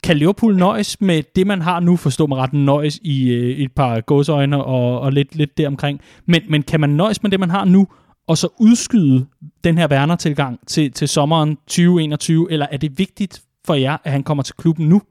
[0.03, 3.72] kan Liverpool nøjes med det, man har nu, forstå mig ret, nøjes i øh, et
[3.72, 7.51] par gåsøjne og, og lidt, lidt deromkring, men, men kan man nøjes med det, man
[7.51, 7.86] har nu,
[8.28, 9.26] og så udskyde
[9.64, 14.22] den her Werner-tilgang til, til sommeren 2021, eller er det vigtigt for jer, at han
[14.22, 15.03] kommer til klubben nu?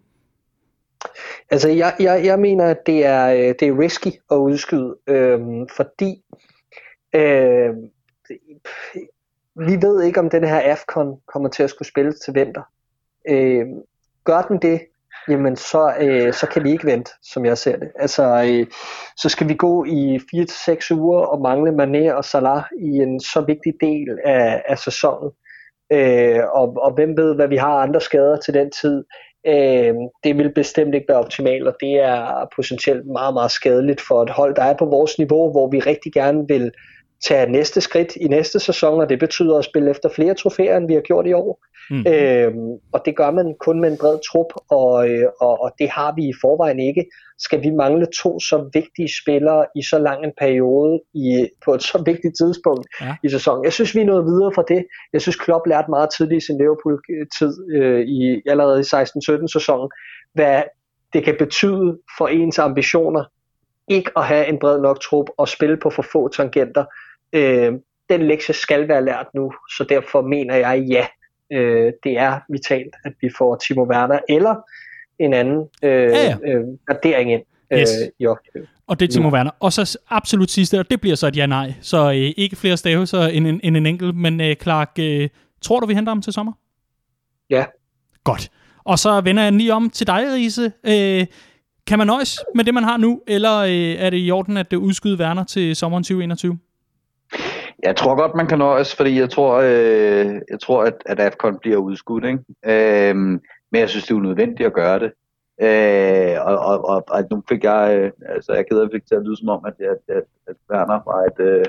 [1.50, 5.68] Altså, jeg, jeg, jeg mener, at det er, øh, det er risky at udskyde, øhm,
[5.68, 6.24] fordi
[7.16, 7.70] øh,
[9.56, 12.62] vi ved ikke, om den her AFCON kommer til at skulle spille til vinter.
[13.30, 13.66] Øh,
[14.24, 14.82] gør den det,
[15.28, 17.92] jamen så, øh, så kan vi ikke vente, som jeg ser det.
[17.96, 18.68] Altså, øh,
[19.18, 23.42] så skal vi gå i 4-6 uger og mangle Mané og Salah i en så
[23.42, 25.32] vigtig del af, af sæsonen.
[25.92, 29.04] Øh, og, og hvem ved, hvad vi har andre skader til den tid.
[29.48, 34.24] Øh, det vil bestemt ikke være optimalt, og det er potentielt meget, meget skadeligt for
[34.24, 36.72] et hold, der er på vores niveau, hvor vi rigtig gerne vil
[37.28, 40.88] tage næste skridt i næste sæson, og det betyder at spille efter flere trofæer, end
[40.88, 41.66] vi har gjort i år.
[41.90, 42.06] Mm.
[42.08, 45.90] Øhm, og det gør man kun med en bred trup, og, øh, og, og det
[45.90, 47.06] har vi i forvejen ikke.
[47.40, 51.84] Skal vi mangle to så vigtige spillere i så lang en periode i, på et
[51.84, 53.16] så vigtigt tidspunkt ja.
[53.24, 53.66] i sæsonen?
[53.66, 54.86] Jeg synes, vi er nået videre fra det.
[55.14, 58.90] Jeg synes, Klopp lærte meget tidligt i sin Liverpool-tid, øh, i, allerede i
[59.44, 59.90] 16-17 sæsonen,
[60.34, 60.64] hvad
[61.14, 63.24] det kan betyde for ens ambitioner,
[63.88, 66.86] ikke at have en bred nok trup og spille på for få tangenter.
[67.34, 67.74] Øh,
[68.10, 71.06] den lektie skal være lært nu, så derfor mener jeg, ja,
[71.58, 74.56] øh, det er vitalt, at vi får Timo Werner eller
[75.20, 76.38] en anden øh, ja, ja.
[76.44, 77.42] øh, gradering ind
[77.74, 77.90] øh, yes.
[78.20, 78.68] i opgaven.
[78.88, 79.34] Og det er Timo ja.
[79.34, 79.52] Werner.
[79.60, 81.74] Og så absolut sidste, og det bliver så et ja-nej.
[81.82, 84.16] Så øh, ikke flere stavelser end en, end en enkelt.
[84.16, 85.30] Men øh, Clark, øh,
[85.62, 86.54] tror du, vi henter ham til sommer?
[87.50, 87.66] Ja.
[88.24, 88.52] Godt.
[88.84, 90.72] Og så vender jeg lige om til dig, Riese.
[90.84, 91.26] Øh,
[91.88, 94.72] kan man nøjes med det, man har nu, eller øh, er det i orden, at
[94.72, 96.58] det udskyde Werner til sommeren 2021?
[97.84, 101.58] Jeg tror godt, man kan nøjes, fordi jeg tror, øh, jeg tror at, at AFCON
[101.62, 102.26] bliver udskudt.
[102.26, 102.40] Ikke?
[102.66, 103.16] Øh,
[103.72, 105.12] men jeg synes, det er unødvendigt at gøre det.
[105.62, 109.24] Øh, og, og, og, og nu fik jeg, øh, altså jeg keder fik til at
[109.24, 111.66] lyde som om, at, at, at, at Werner var, et, øh,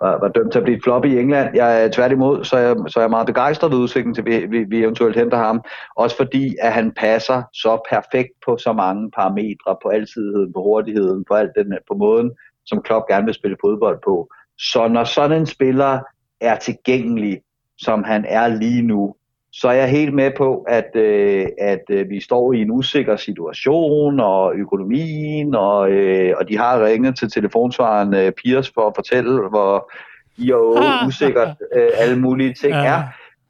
[0.00, 1.56] var, var dømt til at blive et flop i England.
[1.56, 4.46] Jeg er tværtimod, så jeg, så jeg er meget begejstret ved udsigten til, at vi,
[4.46, 5.62] vi, vi eventuelt henter ham.
[5.96, 11.24] Også fordi, at han passer så perfekt på så mange parametre, på alsidigheden, på hurtigheden,
[11.24, 12.30] på alt den, på måden,
[12.66, 14.28] som Klopp gerne vil spille fodbold på.
[14.58, 16.00] Så når sådan en spiller
[16.40, 17.40] er tilgængelig,
[17.78, 19.14] som han er lige nu,
[19.52, 23.16] så er jeg helt med på, at, øh, at øh, vi står i en usikker
[23.16, 28.92] situation, og økonomien, og, øh, og de har ringet til telefonsvaren øh, Piers for at
[28.94, 29.92] fortælle, hvor
[30.38, 30.76] jo
[31.08, 32.84] usikkert øh, alle mulige ting ja.
[32.84, 33.02] er.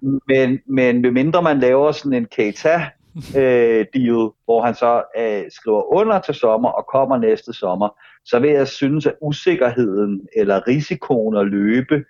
[0.02, 2.86] Men, men mindre man laver sådan en Keita
[3.16, 7.88] øh, deal, hvor han så øh, skriver under til sommer og kommer næste sommer,
[8.24, 12.04] så vil jeg synes, at usikkerheden eller risikoen at løbe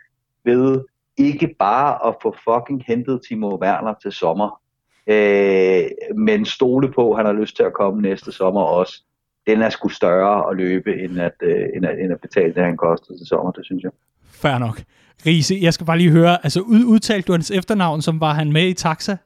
[0.44, 0.84] ved
[1.16, 4.60] ikke bare at få fucking hentet Timo Werner til sommer,
[5.06, 5.84] øh,
[6.16, 9.02] men stole på, at han har lyst til at komme næste sommer også.
[9.46, 12.64] Den er sgu større at løbe, end at, øh, end at, end at betale det,
[12.64, 13.90] han koster til sommer, det synes jeg.
[14.30, 14.82] Fair nok.
[15.26, 18.52] Riese, jeg skal bare lige høre, altså ud, udtalte du hans efternavn, som var han
[18.52, 19.16] med i taxa?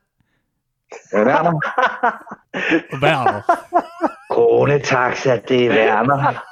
[1.15, 1.61] Werner.
[3.03, 3.43] Werner.
[4.31, 6.45] Kronetaxa, det er Werner.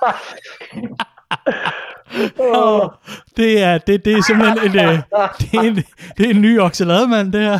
[2.38, 2.88] oh,
[3.36, 4.98] det, er, det, det er simpelthen en, øh,
[5.40, 5.76] det er en,
[6.18, 7.58] det er en ny okselademand, det her.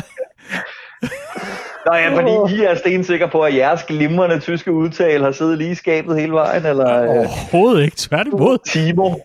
[1.85, 5.71] Nå ja, fordi I er stensikre på, at jeres glimrende tyske udtale har siddet lige
[5.71, 7.01] i skabet hele vejen, eller?
[7.01, 7.09] Øh?
[7.09, 8.57] Overhovedet ikke, tværtimod.
[8.67, 9.15] Timo.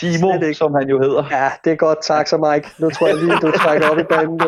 [0.00, 1.24] Timo, som han jo hedder.
[1.30, 2.68] Ja, det er godt, tak så Mike.
[2.78, 4.40] Nu tror jeg lige, du trækker op i banen.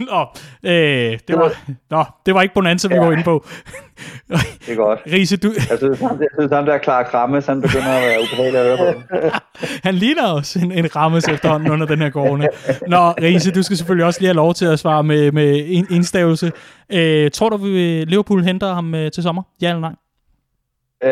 [0.00, 0.26] Nå,
[0.62, 1.52] øh, det, var,
[1.90, 3.00] nå, det var ikke Bonanza, vi ja.
[3.04, 3.46] var inde på.
[4.28, 5.00] det er godt.
[5.12, 5.52] Riese, du...
[5.70, 8.78] Jeg synes, han, jeg synes, han der klar Krammes, han begynder at være ubehagelig at
[8.78, 9.38] høre på.
[9.88, 12.48] han ligner også en, en Rammes efterhånden under den her gårde.
[12.88, 15.86] Nå, Riese, du skal selvfølgelig også lige have lov til at svare med, med en
[15.90, 16.52] indstavelse.
[16.92, 19.42] Øh, tror du, vi Liverpool henter ham øh, til sommer?
[19.62, 19.94] Ja eller nej?
[21.04, 21.10] Øh,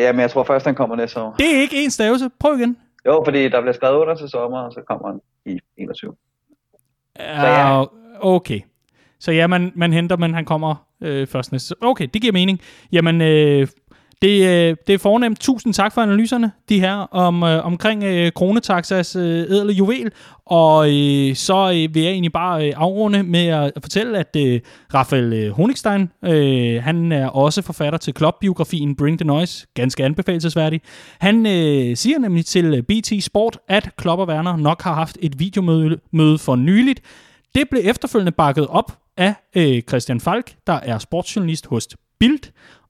[0.00, 1.34] jamen, jeg tror først, han kommer næste år.
[1.38, 2.30] Det er ikke en stavelse.
[2.40, 2.76] Prøv igen.
[3.06, 6.14] Jo, fordi der bliver skrevet under til sommer, og så kommer han i 21.
[7.18, 7.84] Ja, så ja.
[8.20, 8.60] okay.
[9.18, 12.60] Så ja, man, man henter, men han kommer øh, først næste Okay, det giver mening.
[12.92, 13.68] Jamen, øh,
[14.24, 15.40] det, øh, det er fornemt.
[15.40, 20.10] Tusind tak for analyserne, de her, om, øh, omkring øh, Kronetaxas øh, ædle juvel.
[20.46, 24.60] Og øh, så øh, vil jeg egentlig bare øh, afrunde med at fortælle, at øh,
[24.94, 30.80] Raphael øh, Honigstein, øh, han er også forfatter til Klopp-biografien Bring the Noise, ganske anbefalesværdig.
[31.20, 35.18] Han øh, siger nemlig til øh, BT Sport, at Klopp og Werner nok har haft
[35.20, 37.00] et videomøde møde for nyligt.
[37.54, 41.88] Det blev efterfølgende bakket op af øh, Christian Falk, der er sportsjournalist hos
[42.20, 42.40] Bild,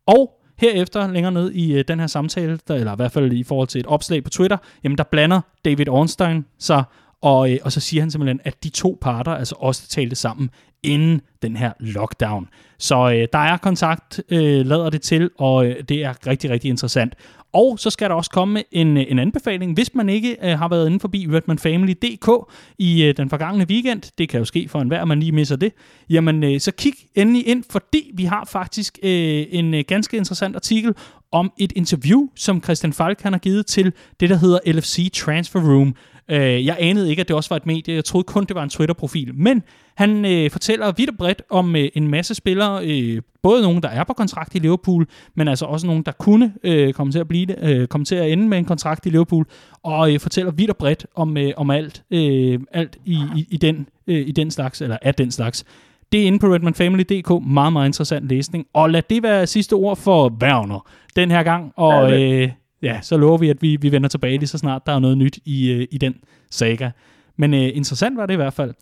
[0.07, 3.43] og Herefter, længere ned i øh, den her samtale, der, eller i hvert fald i
[3.43, 6.85] forhold til et opslag på Twitter, jamen der blander David Ornstein sig,
[7.23, 10.51] og, øh, og så siger han simpelthen, at de to parter altså også talte sammen
[10.83, 12.49] inden den her lockdown.
[12.79, 16.69] Så øh, der er kontakt, øh, lader det til, og øh, det er rigtig, rigtig
[16.69, 17.15] interessant.
[17.55, 20.69] Og så skal der også komme en, øh, en anbefaling, hvis man ikke øh, har
[20.69, 25.05] været inde forbi redmanfamily.dk i øh, den forgangne weekend, det kan jo ske for enhver,
[25.05, 25.73] man lige misser det,
[26.11, 30.57] jamen øh, så kig endelig ind, fordi vi har faktisk øh, en øh, ganske interessant
[30.57, 30.95] artikel
[31.33, 35.61] om et interview, som Christian Falk han har givet til det, der hedder LFC Transfer
[35.61, 35.95] Room.
[36.29, 37.95] Øh, jeg anede ikke, at det også var et medie.
[37.95, 39.35] Jeg troede kun, det var en Twitter-profil.
[39.35, 39.63] Men
[39.97, 43.89] han øh, fortæller vidt og bredt om øh, en masse spillere, øh, både nogen, der
[43.89, 47.29] er på kontrakt i Liverpool, men altså også nogen, der kunne øh, komme, til at
[47.29, 49.47] blive, øh, komme til at ende med en kontrakt i Liverpool,
[49.83, 53.57] og øh, fortæller vidt og bredt om, øh, om alt, øh, alt i, i, i,
[53.57, 55.65] den, øh, i den slags, eller af den slags.
[56.13, 57.47] det er inde på redmanfamily.dk.
[57.47, 58.67] Meget, meget interessant læsning.
[58.73, 61.73] Og lad det være sidste ord for Werner den her gang.
[61.77, 62.51] Og ja, øh,
[62.85, 65.19] ja så lover vi, at vi, vi vender tilbage lige så snart der er noget
[65.19, 66.15] nyt i, øh, i den
[66.51, 66.91] saga.
[67.37, 68.75] Men øh, interessant var det i hvert fald.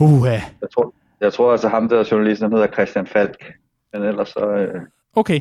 [0.00, 3.52] Uh, jeg, tror, jeg tror altså ham der journalisten hedder Christian Falk.
[3.92, 4.46] Men ellers så...
[4.46, 4.80] Øh...
[5.14, 5.40] Okay.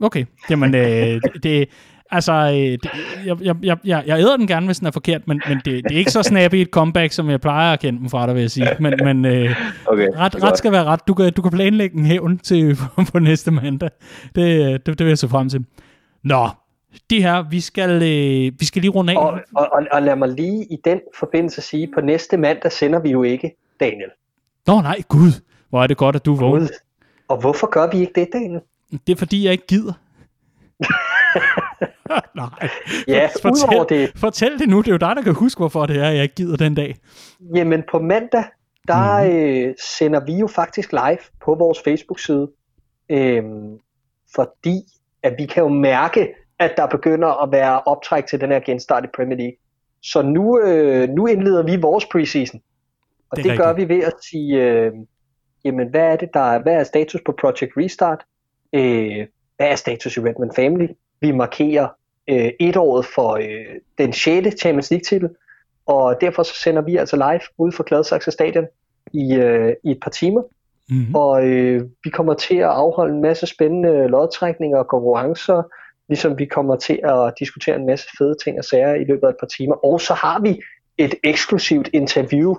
[0.00, 0.24] Okay.
[0.50, 1.68] Jamen, øh, det,
[2.10, 2.90] Altså, øh, det,
[3.26, 5.84] jeg, jeg, jeg, jeg, jeg æder den gerne, hvis den er forkert, men, men det,
[5.84, 8.34] det er ikke så snappy et comeback, som jeg plejer at kende dem fra dig,
[8.34, 8.68] vil jeg sige.
[8.80, 9.56] Men, men øh,
[9.86, 11.00] okay, ret, ret skal være ret.
[11.08, 13.90] Du kan, du kan planlægge en hævn til på, på næste mandag.
[14.34, 15.64] Det, det, det vil jeg se frem til.
[16.26, 16.48] Nå,
[17.10, 19.16] det her, vi skal, øh, vi skal lige runde af.
[19.16, 23.00] Og, og, og, og lad mig lige i den forbindelse sige, på næste mandag sender
[23.00, 24.10] vi jo ikke, Daniel.
[24.66, 25.42] Nå nej, gud.
[25.68, 26.68] Hvor er det godt, at du vågner.
[27.28, 28.60] Og hvorfor gør vi ikke det, Daniel?
[29.06, 29.92] Det er fordi, jeg ikke gider.
[32.36, 32.68] Nej.
[33.08, 34.12] Ja, fortæl, det.
[34.16, 36.34] Fortæl det nu, det er jo dig, der kan huske, hvorfor det er, jeg ikke
[36.34, 36.96] gider den dag.
[37.54, 38.44] Jamen på mandag,
[38.88, 39.30] der mm.
[39.30, 42.50] øh, sender vi jo faktisk live på vores Facebook-side,
[43.10, 43.42] øh,
[44.34, 44.82] fordi
[45.22, 49.04] at vi kan jo mærke, at der begynder at være optræk til den her genstart
[49.04, 49.56] i Premier League.
[50.02, 52.60] Så nu, øh, nu indleder vi vores preseason.
[53.30, 54.92] Og det, det gør vi ved at sige, øh,
[55.64, 58.24] jamen hvad er det der er, hvad er status på Project Restart?
[58.72, 60.86] Øh, hvad er status i Redman Family?
[61.20, 61.88] Vi markerer
[62.28, 64.60] øh, et år for øh, den 6.
[64.60, 65.28] Champions League titel,
[65.86, 68.66] og derfor så sender vi altså live ud fra Gladsaxe Stadion
[69.12, 70.42] i, øh, i et par timer.
[70.90, 71.14] Mm-hmm.
[71.14, 75.62] Og øh, vi kommer til at afholde en masse spændende lodtrækninger og konkurrencer,
[76.08, 79.30] ligesom vi kommer til at diskutere en masse fede ting og sager i løbet af
[79.30, 79.74] et par timer.
[79.84, 80.62] Og så har vi
[80.98, 82.54] et eksklusivt interview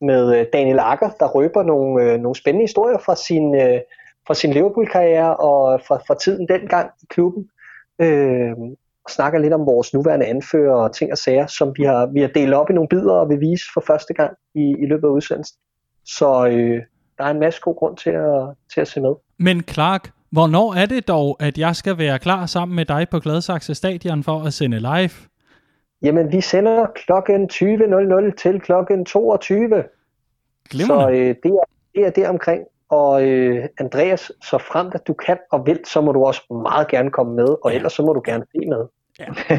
[0.00, 3.80] med øh, Daniel Akker, der røber nogle, øh, nogle spændende historier fra sin, øh,
[4.26, 7.48] fra sin Liverpool-karriere og fra, fra tiden dengang i klubben.
[7.98, 8.52] Øh,
[9.04, 12.20] og snakker lidt om vores nuværende anfører og ting og sager, som vi har, vi
[12.20, 15.08] har delt op i nogle bidder og vil vise for første gang i, i løbet
[15.08, 15.58] af udsendelsen.
[16.04, 16.82] Så øh,
[17.20, 18.42] der er en masse god grund til at,
[18.72, 19.14] til at se med.
[19.38, 23.18] Men Clark, hvornår er det dog, at jeg skal være klar sammen med dig på
[23.18, 25.10] Gladsaxe Stadion for at sende live?
[26.02, 29.84] Jamen, vi sender klokken 20.00 til klokken 22.
[30.70, 31.04] Glimrende.
[31.04, 31.64] Så øh, det, er,
[31.94, 32.64] det er der omkring.
[32.88, 36.88] Og øh, Andreas, så frem at du kan og vil, så må du også meget
[36.88, 38.86] gerne komme med, og ellers så må du gerne se med.
[39.20, 39.26] Ja.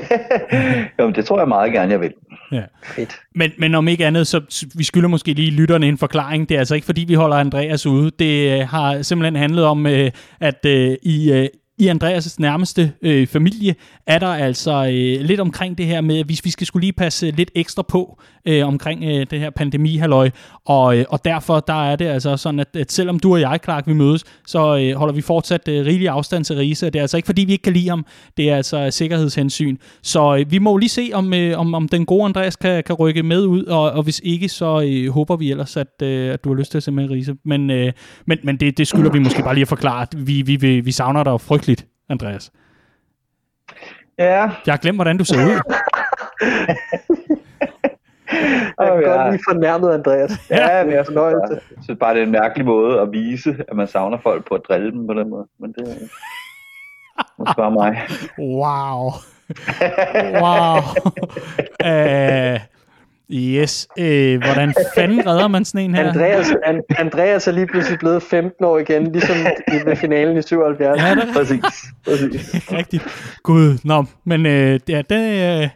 [0.99, 2.14] Jamen, det tror jeg meget gerne, jeg vil.
[2.51, 2.64] Ja.
[2.84, 3.20] Fedt.
[3.36, 6.49] Men, men om ikke andet, så vi skylder måske lige lytterne en forklaring.
[6.49, 8.12] Det er altså ikke, fordi vi holder Andreas ude.
[8.20, 11.49] Det øh, har simpelthen handlet om, øh, at øh, i,
[11.82, 13.75] i Andreas' nærmeste øh, familie
[14.07, 17.32] er der altså øh, lidt omkring det her med, hvis vi skal skulle lige passe
[17.32, 20.29] lidt ekstra på øh, omkring øh, det her pandemi halløj
[20.65, 23.59] og, øh, og derfor der er det altså sådan, at, at selvom du og jeg,
[23.63, 26.86] Clark, vi mødes, så øh, holder vi fortsat øh, rigelig afstand til Riese.
[26.86, 28.05] Det er altså ikke, fordi vi ikke kan lide ham,
[28.38, 29.77] det er altså sikkerhedshensyn.
[30.03, 32.95] Så øh, vi må lige se, om, øh, om, om den gode Andreas kan, kan
[32.95, 36.43] rykke med ud, og, og hvis ikke, så øh, håber vi ellers, at, øh, at
[36.43, 37.36] du har lyst til at se med Riese.
[37.45, 37.91] Men, øh,
[38.25, 40.91] men, men det, det skylder vi måske bare lige at forklare, vi, vi, vi, vi
[40.91, 41.70] savner dig frygteligt,
[42.12, 42.51] Andreas.
[44.18, 44.49] Ja.
[44.66, 45.62] Jeg har glemt, hvordan du ser ud.
[48.32, 49.07] Jeg kan oh, ja.
[49.07, 50.32] godt lige fornærmet, Andreas.
[50.49, 53.76] Ja, men jeg bare, jeg synes bare, det er en mærkelig måde at vise, at
[53.76, 55.47] man savner folk på at drille dem på den måde.
[55.59, 55.95] Men det er
[57.38, 58.01] måske bare mig.
[58.39, 59.12] Wow.
[60.43, 60.78] wow.
[61.86, 62.59] uh,
[63.34, 63.88] yes.
[63.99, 66.09] Uh, hvordan fanden redder man sådan en her?
[66.09, 69.36] Andreas, an, Andreas er lige pludselig blevet 15 år igen, ligesom
[69.86, 71.01] ved finalen i 77.
[71.01, 71.63] Ja, det er præcis.
[72.05, 72.55] præcis.
[72.77, 73.03] Rigtigt.
[73.43, 74.05] Gud, nå.
[74.25, 75.69] Men uh, ja, det, uh,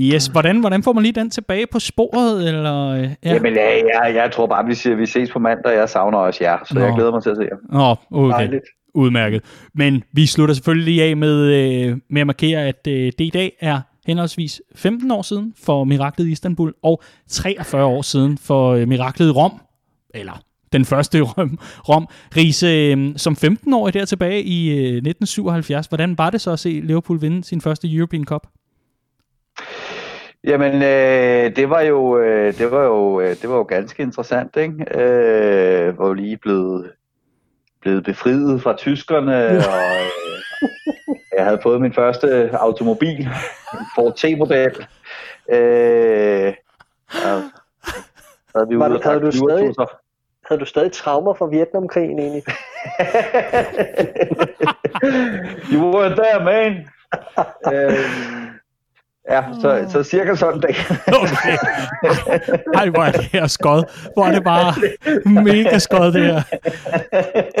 [0.00, 2.48] Yes, hvordan, hvordan får man lige den tilbage på sporet?
[2.48, 3.32] Eller, øh, ja.
[3.32, 5.76] Jamen, ja, jeg, jeg tror bare, vi, siger, vi ses på mandag.
[5.76, 6.80] Jeg savner også jer, så Nå.
[6.80, 7.56] jeg glæder mig til at se jer.
[7.72, 8.34] Nå, okay.
[8.34, 8.64] Dejligt.
[8.94, 9.44] Udmærket.
[9.74, 13.30] Men vi slutter selvfølgelig lige af med, øh, med at markere, at øh, det i
[13.34, 18.70] dag er henholdsvis 15 år siden for miraklet i Istanbul, og 43 år siden for
[18.70, 19.52] øh, miraklet i Rom,
[20.14, 20.42] eller
[20.72, 21.58] den første Rom.
[21.88, 22.08] Rom.
[22.36, 26.68] Riese, øh, som 15-årig der tilbage i øh, 1977, hvordan var det så at se
[26.68, 28.46] Liverpool vinde sin første European Cup?
[30.44, 34.56] Jamen, øh, det var jo, øh, det var jo, øh, det var jo ganske interessant,
[34.56, 35.00] ikke?
[35.00, 36.90] Øh, var jo lige blevet,
[37.80, 44.86] blevet befriet fra tyskerne, og øh, jeg havde fået min første automobil, en Ford T-model.
[45.48, 46.54] Øh,
[47.14, 47.42] ja,
[48.54, 49.74] havde, vi var, ude havde, du stadig,
[50.46, 52.42] havde du stadig traumer fra Vietnamkrigen egentlig?
[55.72, 56.88] you weren't there, man.
[57.74, 58.57] øh,
[59.30, 60.74] Ja, så, så cirka sådan dag.
[61.22, 61.56] okay.
[62.74, 63.82] Ej, hvor er det her skod.
[64.14, 64.74] Hvor er det bare
[65.44, 66.42] mega skod, det her.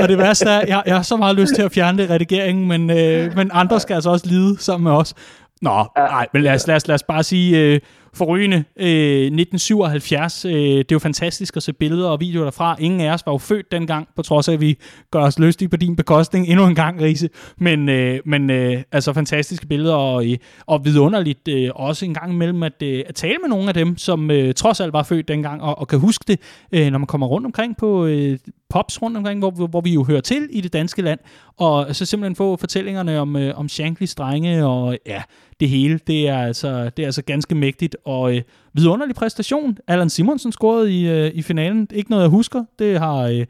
[0.02, 2.12] Og det værste er, jeg, jeg har så meget lyst til at fjerne det i
[2.12, 5.14] redigeringen, men, øh, men andre skal altså også lide sammen med os.
[5.62, 7.80] Nå, nej, men lad os, lad os, lad os bare sige, øh,
[8.14, 8.56] forrygende.
[8.56, 12.76] Øh, 1977, øh, det er jo fantastisk at se billeder og videoer derfra.
[12.80, 14.78] Ingen af os var jo født dengang, på trods af, at vi
[15.10, 17.28] gør os lystige på din bekostning endnu en gang, Riese.
[17.58, 20.36] Men, øh, men øh, altså fantastiske billeder, og, øh,
[20.66, 23.96] og vidunderligt øh, også en gang imellem at, øh, at tale med nogle af dem,
[23.96, 26.40] som øh, trods alt var født dengang, og, og kan huske det,
[26.72, 28.38] øh, når man kommer rundt omkring på øh,
[28.70, 31.20] pops rundt omkring, hvor, hvor vi jo hører til i det danske land,
[31.56, 35.22] og så simpelthen få fortællingerne om, øh, om Shankly's drenge, og ja,
[35.60, 38.42] det hele, det er altså, det er altså ganske mægtigt, og øh,
[38.72, 39.78] vidunderlig præstation.
[39.86, 41.88] Allan Simonsen scorede i, øh, i finalen.
[41.92, 42.64] Ikke noget, jeg husker.
[42.78, 43.46] Det har øh,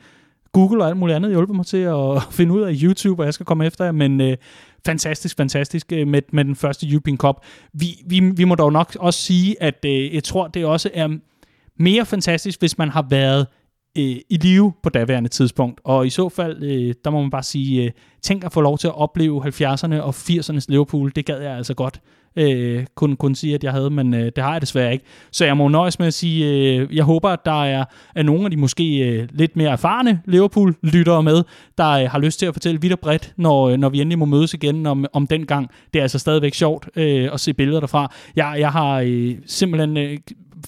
[0.53, 3.35] Google og alt muligt andet hjulpet mig til at finde ud af YouTube, og jeg
[3.35, 4.37] skal komme efter jer, men øh,
[4.87, 7.37] fantastisk, fantastisk øh, med, med den første European Cup.
[7.73, 11.09] Vi, vi, vi må dog nok også sige, at øh, jeg tror, det også er
[11.79, 13.47] mere fantastisk, hvis man har været
[13.99, 15.81] øh, i live på daværende tidspunkt.
[15.85, 17.91] Og i så fald, øh, der må man bare sige, øh,
[18.23, 21.13] tænk at få lov til at opleve 70'erne og 80'ernes Liverpool.
[21.17, 22.01] Det gad jeg altså godt
[22.37, 25.05] øh, kunne, kunne sige, at jeg havde, men øh, det har jeg desværre ikke.
[25.31, 27.85] Så jeg må nøjes med at sige, øh, jeg håber, at der er,
[28.15, 31.43] er nogle af de måske øh, lidt mere erfarne Liverpool-lyttere med,
[31.79, 34.19] der øh, har lyst til at fortælle vidt og bredt, når, øh, når vi endelig
[34.19, 35.71] må mødes igen om, om den gang.
[35.93, 38.13] Det er altså stadigvæk sjovt øh, at se billeder derfra.
[38.37, 40.19] Jeg, jeg har øh, simpelthen øh,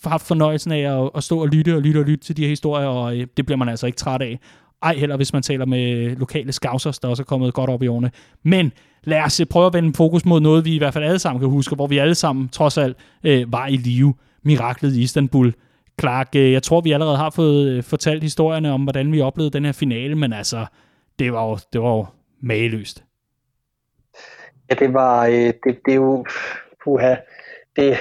[0.05, 2.49] haft fornøjelsen af at, at stå og lytte og lytte og lytte til de her
[2.49, 4.39] historier, og øh, det bliver man altså ikke træt af.
[4.83, 7.87] Ej heller, hvis man taler med lokale scousers, der også er kommet godt op i
[7.87, 8.11] årene.
[8.43, 8.73] Men
[9.05, 11.41] lad os øh, prøve at vende fokus mod noget, vi i hvert fald alle sammen
[11.41, 14.15] kan huske, hvor vi alle sammen trods alt øh, var i live.
[14.43, 15.53] Miraklet i Istanbul.
[16.01, 19.53] Clark, øh, jeg tror, vi allerede har fået øh, fortalt historierne om, hvordan vi oplevede
[19.53, 20.67] den her finale, men altså,
[21.19, 22.07] det var jo, det var jo
[22.43, 23.05] mageløst.
[24.71, 26.27] Ja, det var, øh, det, det er jo,
[26.85, 27.17] puha,
[27.77, 27.97] det,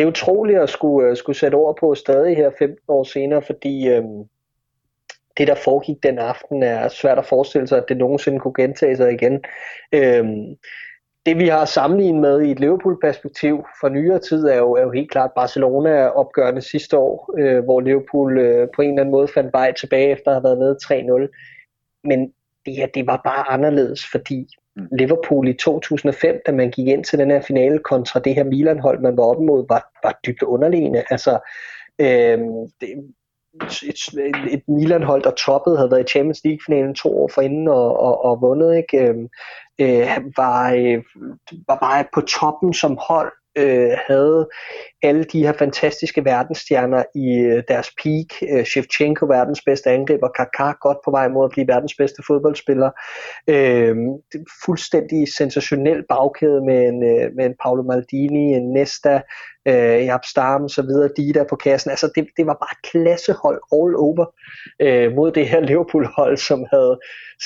[0.00, 3.42] det er utroligt at skulle, øh, skulle sætte ord på stadig her 15 år senere,
[3.42, 4.24] fordi øhm,
[5.38, 8.96] det, der foregik den aften, er svært at forestille sig, at det nogensinde kunne gentage
[8.96, 9.44] sig igen.
[9.92, 10.56] Øhm,
[11.26, 14.90] det vi har sammenlignet med i et Liverpool-perspektiv for nyere tid, er jo, er jo
[14.90, 19.52] helt klart Barcelona-opgørende sidste år, øh, hvor Liverpool øh, på en eller anden måde fandt
[19.52, 22.00] vej tilbage efter at have været nede 3-0.
[22.04, 22.32] Men
[22.66, 24.86] det her, det var bare anderledes, fordi Mm.
[24.98, 29.00] Liverpool i 2005, da man gik ind til den her finale kontra det her Milan-hold,
[29.00, 31.04] man var op imod, var, var dybt underliggende.
[31.10, 31.38] Altså,
[32.00, 32.38] øh,
[32.80, 32.88] det,
[33.62, 38.24] et, et Milan-hold, der toppede, havde været i Champions League-finalen to år forinden og, og,
[38.24, 39.08] og vundet, ikke?
[39.08, 39.28] Øhm,
[39.80, 41.02] øh, øh, var, øh,
[41.68, 44.48] var bare på toppen som hold, øh, havde
[45.02, 48.26] alle de her fantastiske verdensstjerner i øh, deres peak.
[48.50, 52.90] Øh, Shevchenko, verdens bedste angriber, Kaká godt på vej mod at blive verdens bedste fodboldspiller.
[53.48, 53.96] Øh,
[54.64, 59.20] fuldstændig sensationel bagkæde med en, øh, med en Paolo Maldini, en Nesta,
[59.68, 61.90] øh, Jaap Stam og så videre, de der på kassen.
[61.90, 64.24] Altså det, det var bare et klassehold all over
[64.80, 66.98] øh, mod det her Liverpool-hold, som havde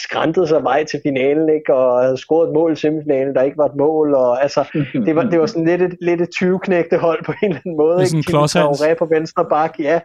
[0.03, 1.75] skræntet sig vej til finalen, ikke?
[1.75, 4.15] og havde scoret et mål i semifinalen, der ikke var et mål.
[4.15, 4.65] Og, altså,
[5.07, 7.77] det, var, det var sådan lidt et, lidt et 20-knægte hold på en eller anden
[7.77, 8.03] måde.
[8.03, 8.17] Ikke?
[8.17, 10.01] Jimmy Traoré på venstre bak, ja.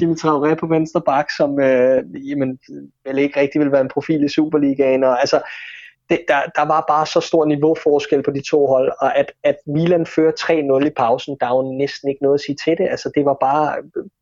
[0.00, 2.58] Jimmy Traoré på venstre bak, som øh, jamen,
[3.04, 5.04] vel ikke rigtig ville være en profil i Superligaen.
[5.04, 5.40] Og, altså,
[6.10, 9.56] det, der, der var bare så stor niveauforskel på de to hold, og at, at
[9.66, 12.88] Milan fører 3-0 i pausen, der er jo næsten ikke noget at sige til det.
[12.90, 13.76] Altså det var bare,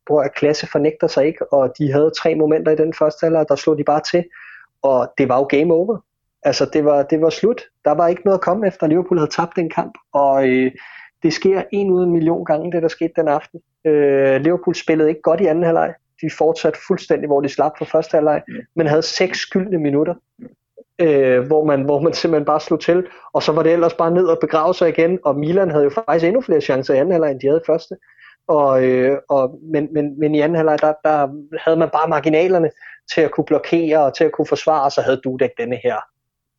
[0.05, 3.45] hvor at klasse fornægter sig ikke, og de havde tre momenter i den første halvleg,
[3.49, 4.23] der slog de bare til,
[4.81, 5.97] og det var jo game over.
[6.43, 7.61] Altså det var, det var slut.
[7.85, 10.71] Der var ikke noget at komme efter, Liverpool havde tabt den kamp, og øh,
[11.23, 13.59] det sker en ud en million gange, det der skete den aften.
[13.85, 15.93] Øh, Liverpool spillede ikke godt i anden halvleg.
[16.21, 18.41] De fortsatte fuldstændig, hvor de slap for første halvleg,
[18.75, 20.13] men havde seks skyldne minutter
[20.99, 24.11] øh, hvor, man, hvor man simpelthen bare slog til, og så var det ellers bare
[24.11, 27.11] ned og begrave sig igen, og Milan havde jo faktisk endnu flere chancer i anden
[27.11, 27.95] halvleg, end de havde i første.
[28.47, 31.27] Og, øh, og, men, men, men i anden halvleg, der, der
[31.65, 32.69] havde man bare marginalerne
[33.13, 35.95] til at kunne blokere og til at kunne forsvare, og så havde Dudek denne her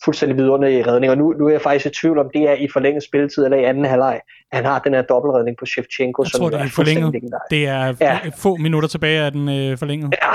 [0.04, 2.68] fuldstændig vidunderlige redning, og nu, nu er jeg faktisk i tvivl om, det er i
[2.72, 4.20] forlænget spilletid eller i anden halvleg.
[4.52, 7.22] Han har den her dobbeltredning på Shevchenko, jeg tror, det er, er forlænget.
[7.50, 8.18] Det er ja.
[8.36, 10.14] få minutter tilbage af den øh, forlænget.
[10.22, 10.28] Ja,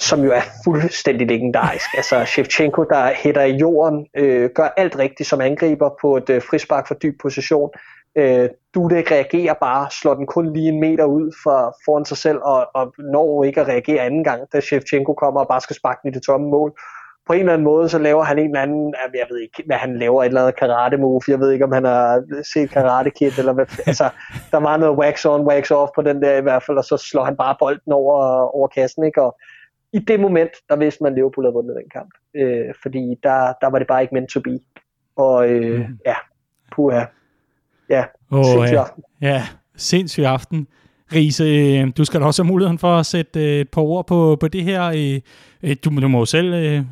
[0.00, 1.86] som jo er fuldstændig legendarisk.
[1.96, 6.42] Altså Shevchenko, der hætter i jorden, øh, gør alt rigtigt som angriber på et øh,
[6.42, 7.70] frispark for dyb position.
[8.16, 12.38] Øh, Dudek reagerer bare, slår den kun lige en meter ud for, foran sig selv,
[12.42, 16.00] og, og når ikke at reagere anden gang, da Shevchenko kommer og bare skal sparke
[16.02, 16.72] den i det tomme mål.
[17.26, 19.76] På en eller anden måde, så laver han en eller anden, jeg ved ikke, hvad
[19.76, 22.22] han laver, et eller andet karate move, jeg ved ikke, om han har
[22.54, 24.08] set karate kid, eller hvad, altså,
[24.50, 26.96] der var noget wax on, wax off på den der i hvert fald, og så
[26.96, 28.16] slår han bare bolden over,
[28.56, 29.22] over kassen, ikke?
[29.22, 29.36] Og,
[29.94, 32.10] i det moment, der vidste man, at Liverpool havde vundet den kamp.
[32.36, 34.58] Øh, fordi der, der var det bare ikke meant to be.
[35.16, 35.98] Og øh, mm.
[36.06, 36.14] ja,
[36.72, 37.04] puha.
[37.90, 39.02] Ja, oh, sindssyg aften.
[39.20, 39.42] Ja,
[39.76, 40.66] sindssyg aften.
[41.12, 44.06] Riese, øh, du skal da også have muligheden for at sætte øh, et par ord
[44.06, 44.84] på, på det her.
[45.62, 46.84] Øh, du, du må jo selv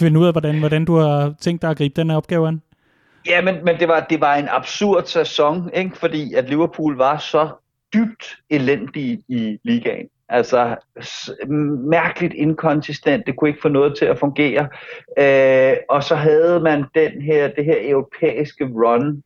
[0.00, 2.62] finde ud af, hvordan, hvordan du har tænkt dig at gribe den her opgave an.
[3.26, 5.96] Ja, men, men det, var, det var en absurd sæson, ikke?
[5.96, 7.48] fordi at Liverpool var så
[7.94, 10.08] dybt elendige i ligaen.
[10.28, 10.76] Altså
[11.88, 14.68] mærkeligt inkonsistent, det kunne ikke få noget til at fungere.
[15.18, 19.22] Øh, og så havde man den her, det her europæiske run,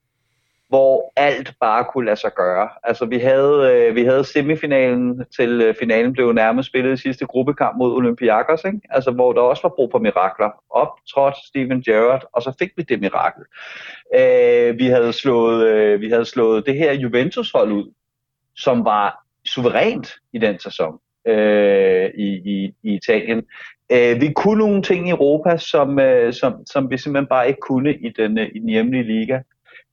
[0.69, 2.69] hvor alt bare kunne lade sig gøre.
[2.83, 7.27] Altså vi havde, øh, vi havde semifinalen til øh, finalen blev nærmest spillet i sidste
[7.27, 8.81] gruppekamp mod Olympiakos, ikke?
[8.91, 10.51] Altså hvor der også var brug for mirakler.
[10.71, 13.43] Optrådt Steven Gerrard, og så fik vi det mirakel.
[14.15, 17.93] Øh, vi, havde slået, øh, vi havde slået det her Juventus-hold ud,
[18.57, 23.43] som var suverænt i den sæson øh, i, i, i Italien.
[23.93, 27.61] Øh, vi kunne nogle ting i Europa, som, øh, som, som vi simpelthen bare ikke
[27.61, 29.39] kunne i den, øh, i den hjemlige liga.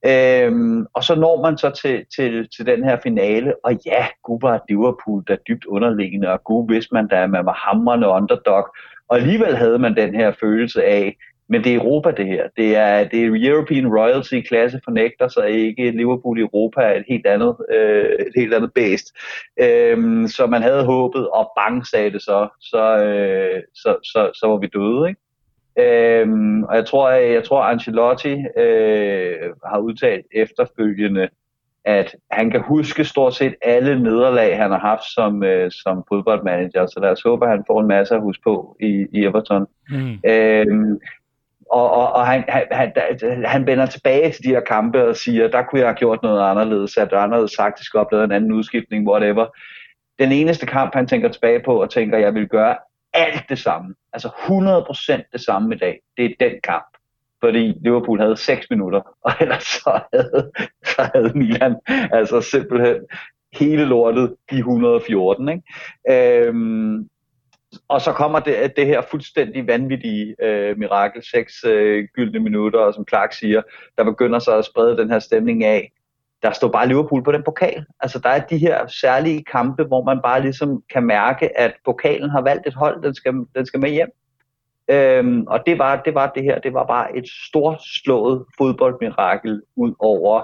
[0.05, 4.39] Øhm, og så når man så til, til, til den her finale, og ja, gud
[4.41, 8.75] var Liverpool der dybt underliggende, og gud vidste man da, at man var hamrende underdog,
[9.07, 12.47] og alligevel havde man den her følelse af, men det er Europa det her.
[12.57, 17.05] Det er, det er European Royalty klasse fornægter, så ikke Liverpool i Europa er et
[17.07, 19.13] helt andet, øh, et helt andet based.
[19.61, 24.47] Øhm, så man havde håbet, og bang sagde det så, så, øh, så, så, så
[24.47, 25.09] var vi døde.
[25.09, 25.21] Ikke?
[25.79, 31.29] Øhm, og jeg tror, jeg, jeg tror Ancelotti øh, har udtalt efterfølgende,
[31.85, 36.85] at han kan huske stort set alle nederlag, han har haft som, øh, som fodboldmanager.
[36.85, 39.67] Så lad os håbe, at han får en masse at huske på i, i Everton.
[39.89, 40.19] Mm.
[40.27, 40.99] Øhm,
[41.71, 42.91] og, og, og han, han,
[43.45, 46.49] han vender tilbage til de her kampe og siger, der kunne jeg have gjort noget
[46.49, 49.45] anderledes, at der anderledes taktisk oplevet en anden udskiftning, whatever.
[50.19, 52.75] Den eneste kamp, han tænker tilbage på og tænker, jeg vil gøre
[53.13, 53.95] alt det samme.
[54.13, 55.99] Altså 100% det samme i dag.
[56.17, 56.85] Det er den kamp.
[57.39, 60.51] Fordi Liverpool havde 6 minutter, og ellers så havde,
[60.83, 62.95] så havde Milan altså simpelthen
[63.53, 65.49] hele lortet i 114.
[65.49, 66.47] Ikke?
[66.47, 67.09] Øhm,
[67.87, 72.93] og så kommer det, det her fuldstændig vanvittige øh, mirakel, seks øh, gyldne minutter, og
[72.93, 73.61] som Clark siger,
[73.97, 75.91] der begynder så at sprede den her stemning af,
[76.41, 77.85] der står bare Liverpool på den pokal.
[77.99, 82.29] Altså der er de her særlige kampe, hvor man bare ligesom kan mærke, at pokalen
[82.29, 84.09] har valgt et hold, den skal, den skal med hjem.
[84.89, 89.61] Øhm, og det var, det var det her, det var bare et stort slået fodboldmirakel
[89.75, 90.43] ud over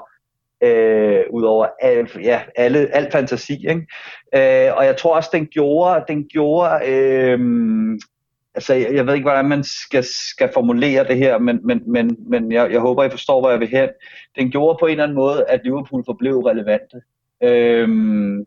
[0.61, 3.53] øh, ud over al, ja, alle, al fantasi.
[3.53, 3.87] Ikke?
[4.35, 7.39] Øh, og jeg tror også, den gjorde, den gjorde øh,
[8.55, 12.17] altså jeg, jeg ved ikke, hvordan man skal, skal formulere det her, men, men, men,
[12.27, 13.89] men jeg, jeg håber, I forstår, hvor jeg vil hen.
[14.35, 17.01] Den gjorde på en eller anden måde, at Liverpool forblev relevante.
[17.43, 18.45] Øhm,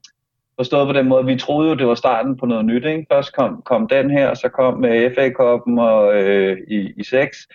[0.56, 2.84] forstået på den måde, vi troede jo, det var starten på noget nyt.
[2.84, 3.06] Ikke?
[3.12, 7.48] Først kom, kom den her, så kom øh, FA-koppen og, øh, i, i 6.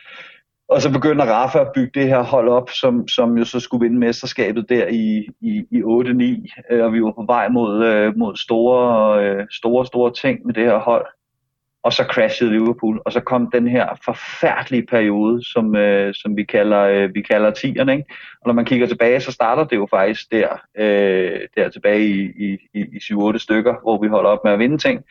[0.70, 3.86] Og så begynder Rafa at bygge det her hold op, som, som jo så skulle
[3.86, 6.74] vinde mesterskabet der i, i, i 8-9.
[6.74, 10.53] Øh, og vi var på vej mod, øh, mod store, øh, store, store ting med
[10.53, 11.05] det her hold
[11.84, 16.43] og så crashede Liverpool, og så kom den her forfærdelige periode, som, øh, som vi
[16.43, 18.05] kalder øh, vi kalder tierne, ikke?
[18.41, 20.47] Og når man kigger tilbage, så starter det jo faktisk der,
[20.78, 24.59] øh, der tilbage i, i, i, i 7-8 stykker, hvor vi holder op med at
[24.59, 25.03] vinde ting,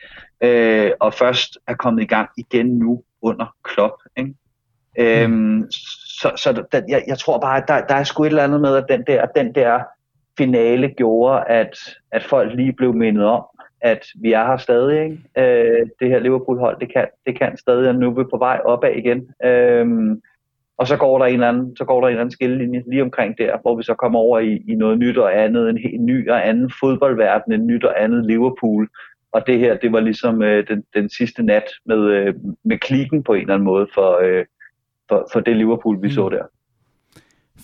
[0.43, 4.33] øh, og først er kommet i gang igen nu under Klopp, ikke?
[4.99, 5.65] Øhm, mm.
[6.21, 8.61] så så der, jeg, jeg tror bare, at der, der er sgu et eller andet
[8.61, 9.79] med, at den der, den der
[10.37, 11.77] finale gjorde, at,
[12.11, 13.43] at folk lige blev mindet om,
[13.81, 15.03] at vi er her stadig.
[15.03, 15.17] Ikke?
[15.37, 18.61] Øh, det her Liverpool-hold, det kan, det kan stadig, og nu er vi på vej
[18.65, 19.27] opad igen.
[19.43, 20.17] Øh,
[20.77, 23.03] og så går der en eller anden, så går der en eller anden skillelinje lige
[23.03, 26.01] omkring der, hvor vi så kommer over i, i noget nyt og andet, en helt
[26.01, 28.87] ny og anden fodboldverden, en nyt og andet Liverpool.
[29.31, 32.33] Og det her, det var ligesom øh, den, den sidste nat med, øh,
[32.63, 34.45] med klikken på en eller anden måde for, øh,
[35.09, 36.13] for, for det Liverpool, vi mm.
[36.13, 36.43] så der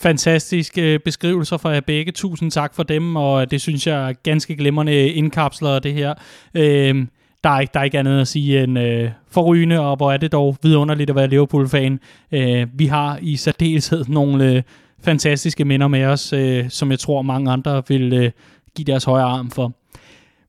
[0.02, 2.12] fantastiske beskrivelser fra jer begge.
[2.12, 6.14] Tusind tak for dem, og det synes jeg er ganske glimrende indkapsler det her.
[6.56, 7.06] Øh,
[7.43, 10.18] der er, ikke, der er ikke andet at sige end øh, forrygende, og hvor er
[10.18, 12.00] det dog vidunderligt at være Liverpool-fan.
[12.32, 14.62] Øh, vi har i særdeleshed nogle øh,
[15.04, 18.32] fantastiske minder med os, øh, som jeg tror mange andre vil øh,
[18.76, 19.74] give deres højre arm for.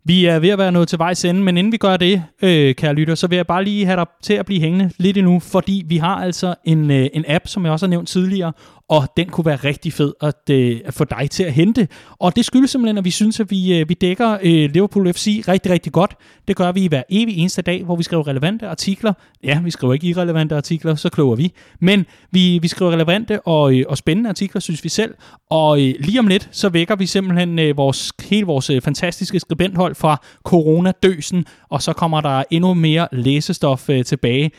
[0.09, 2.75] Vi er ved at være nået til vejs ende, men inden vi gør det, øh,
[2.75, 5.41] kære lytter, så vil jeg bare lige have dig til at blive hængende lidt endnu,
[5.41, 8.53] fordi vi har altså en, øh, en app, som jeg også har nævnt tidligere,
[8.89, 11.89] og den kunne være rigtig fed at, øh, at få dig til at hente.
[12.19, 15.45] Og det skyldes simpelthen, at vi synes, at vi, øh, vi dækker øh, Liverpool FC
[15.49, 16.17] rigtig, rigtig godt.
[16.49, 19.13] Det gør vi hver evig eneste dag, hvor vi skriver relevante artikler.
[19.45, 21.53] Ja, vi skriver ikke irrelevante artikler, så kloger vi.
[21.81, 25.15] Men vi, vi skriver relevante og, øh, og spændende artikler, synes vi selv.
[25.51, 29.41] Og øh, lige om lidt, så vækker vi simpelthen øh, vores, hele vores øh, fantastiske
[29.41, 34.51] skribenthold fra coronadøsen, og så kommer der endnu mere læsestof øh, tilbage.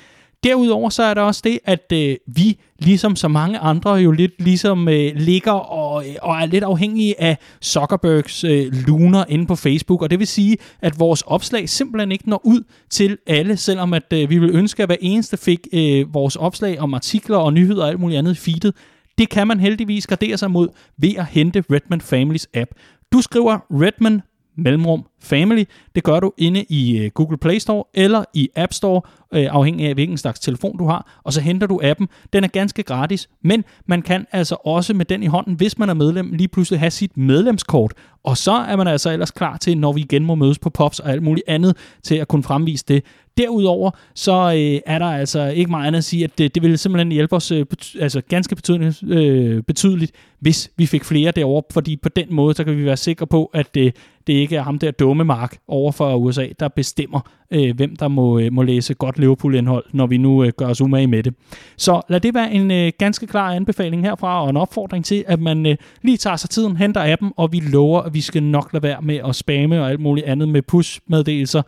[0.44, 4.42] Derudover så er der også det, at øh, vi, ligesom så mange andre, jo lidt
[4.42, 9.56] ligesom øh, ligger og, øh, og er lidt afhængige af Zuckerbergs øh, luner inde på
[9.56, 13.94] Facebook, og det vil sige, at vores opslag simpelthen ikke når ud til alle, selvom
[13.94, 17.54] at øh, vi vil ønske, at hver eneste fik øh, vores opslag om artikler og
[17.54, 18.76] nyheder og alt muligt andet i feedet.
[19.18, 20.68] Det kan man heldigvis gardere sig mod
[20.98, 22.72] ved at hente Redman Families app.
[23.14, 24.22] Du skriver Redman
[24.58, 25.64] mellemrum family.
[25.96, 29.02] Det gør du inde i øh, Google Play Store eller i App Store,
[29.34, 32.08] øh, afhængig af hvilken slags telefon du har, og så henter du appen.
[32.34, 35.90] Den er ganske gratis, men man kan altså også med den i hånden, hvis man
[35.90, 37.94] er medlem, lige pludselig have sit medlemskort,
[38.24, 41.00] og så er man altså ellers klar til, når vi igen må mødes på Pops
[41.00, 43.04] og alt muligt andet, til at kunne fremvise det.
[43.38, 46.78] Derudover så øh, er der altså ikke meget andet at sige, at det, det ville
[46.78, 51.64] simpelthen hjælpe os øh, bety- altså ganske betydeligt, øh, betydeligt, hvis vi fik flere derovre,
[51.74, 53.96] fordi på den måde, så kan vi være sikre på, at det,
[54.28, 57.20] det ikke er ham der dumme Mark over for USA, der bestemmer,
[57.52, 60.82] øh, hvem der må, øh, må læse godt Liverpool-indhold, når vi nu øh, gør os
[60.82, 61.34] umage med det.
[61.78, 65.40] Så lad det være en øh, ganske klar anbefaling herfra, og en opfordring til, at
[65.42, 68.74] man øh, lige tager sig tiden, henter appen, og vi lover, at vi skal nok
[68.74, 71.62] lade være med at spamme og alt muligt andet med push-meddelelser.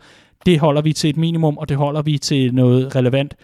[0.46, 3.36] Det holder vi til et minimum, og det holder vi til noget relevant.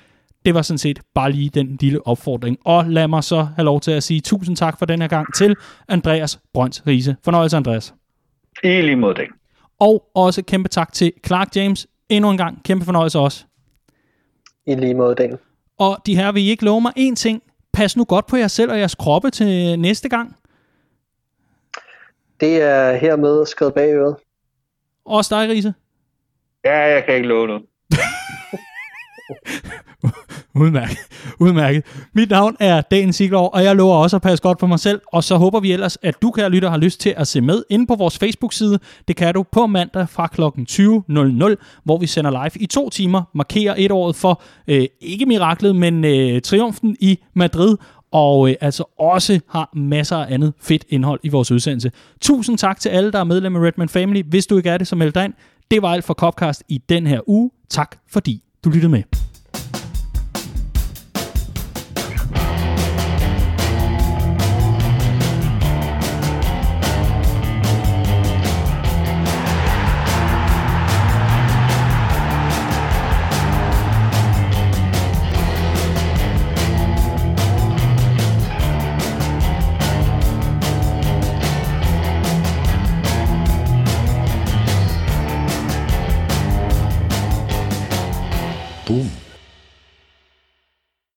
[0.44, 2.58] Det var sådan set bare lige den lille opfordring.
[2.64, 5.34] Og lad mig så have lov til at sige tusind tak for den her gang
[5.34, 5.56] til
[5.88, 7.16] Andreas Brøns Riese.
[7.24, 7.94] Fornøjelse, Andreas.
[8.64, 9.24] I lige mod det.
[9.80, 11.86] Og også kæmpe tak til Clark James.
[12.08, 13.44] Endnu en gang kæmpe fornøjelse også.
[14.66, 15.38] I lige måde, Daniel.
[15.78, 17.42] Og de her vil I ikke love mig én ting.
[17.72, 20.36] Pas nu godt på jer selv og jeres kroppe til næste gang.
[22.40, 24.16] Det er hermed skrevet bag øret.
[25.04, 25.74] Også dig, Riese.
[26.66, 27.62] Ja, jeg kan ikke love noget.
[30.54, 30.98] Udmærket.
[31.40, 31.84] Udmærket.
[32.14, 35.00] Mit navn er Dan Siglov, og jeg lover også at passe godt på mig selv.
[35.12, 37.62] Og så håber vi ellers, at du, kære lytter, har lyst til at se med
[37.70, 38.78] inde på vores Facebook-side.
[39.08, 40.42] Det kan du på mandag fra kl.
[40.42, 45.76] 20.00, hvor vi sender live i to timer, markerer et år for, øh, ikke miraklet,
[45.76, 47.76] men øh, triumfen i Madrid,
[48.12, 51.90] og øh, altså også har masser af andet fedt indhold i vores udsendelse.
[52.20, 54.22] Tusind tak til alle, der er medlem af Redman Family.
[54.28, 55.34] Hvis du ikke er det, så meld dig ind.
[55.70, 57.50] Det var alt for Copcast i den her uge.
[57.68, 59.25] Tak fordi du lyttede med.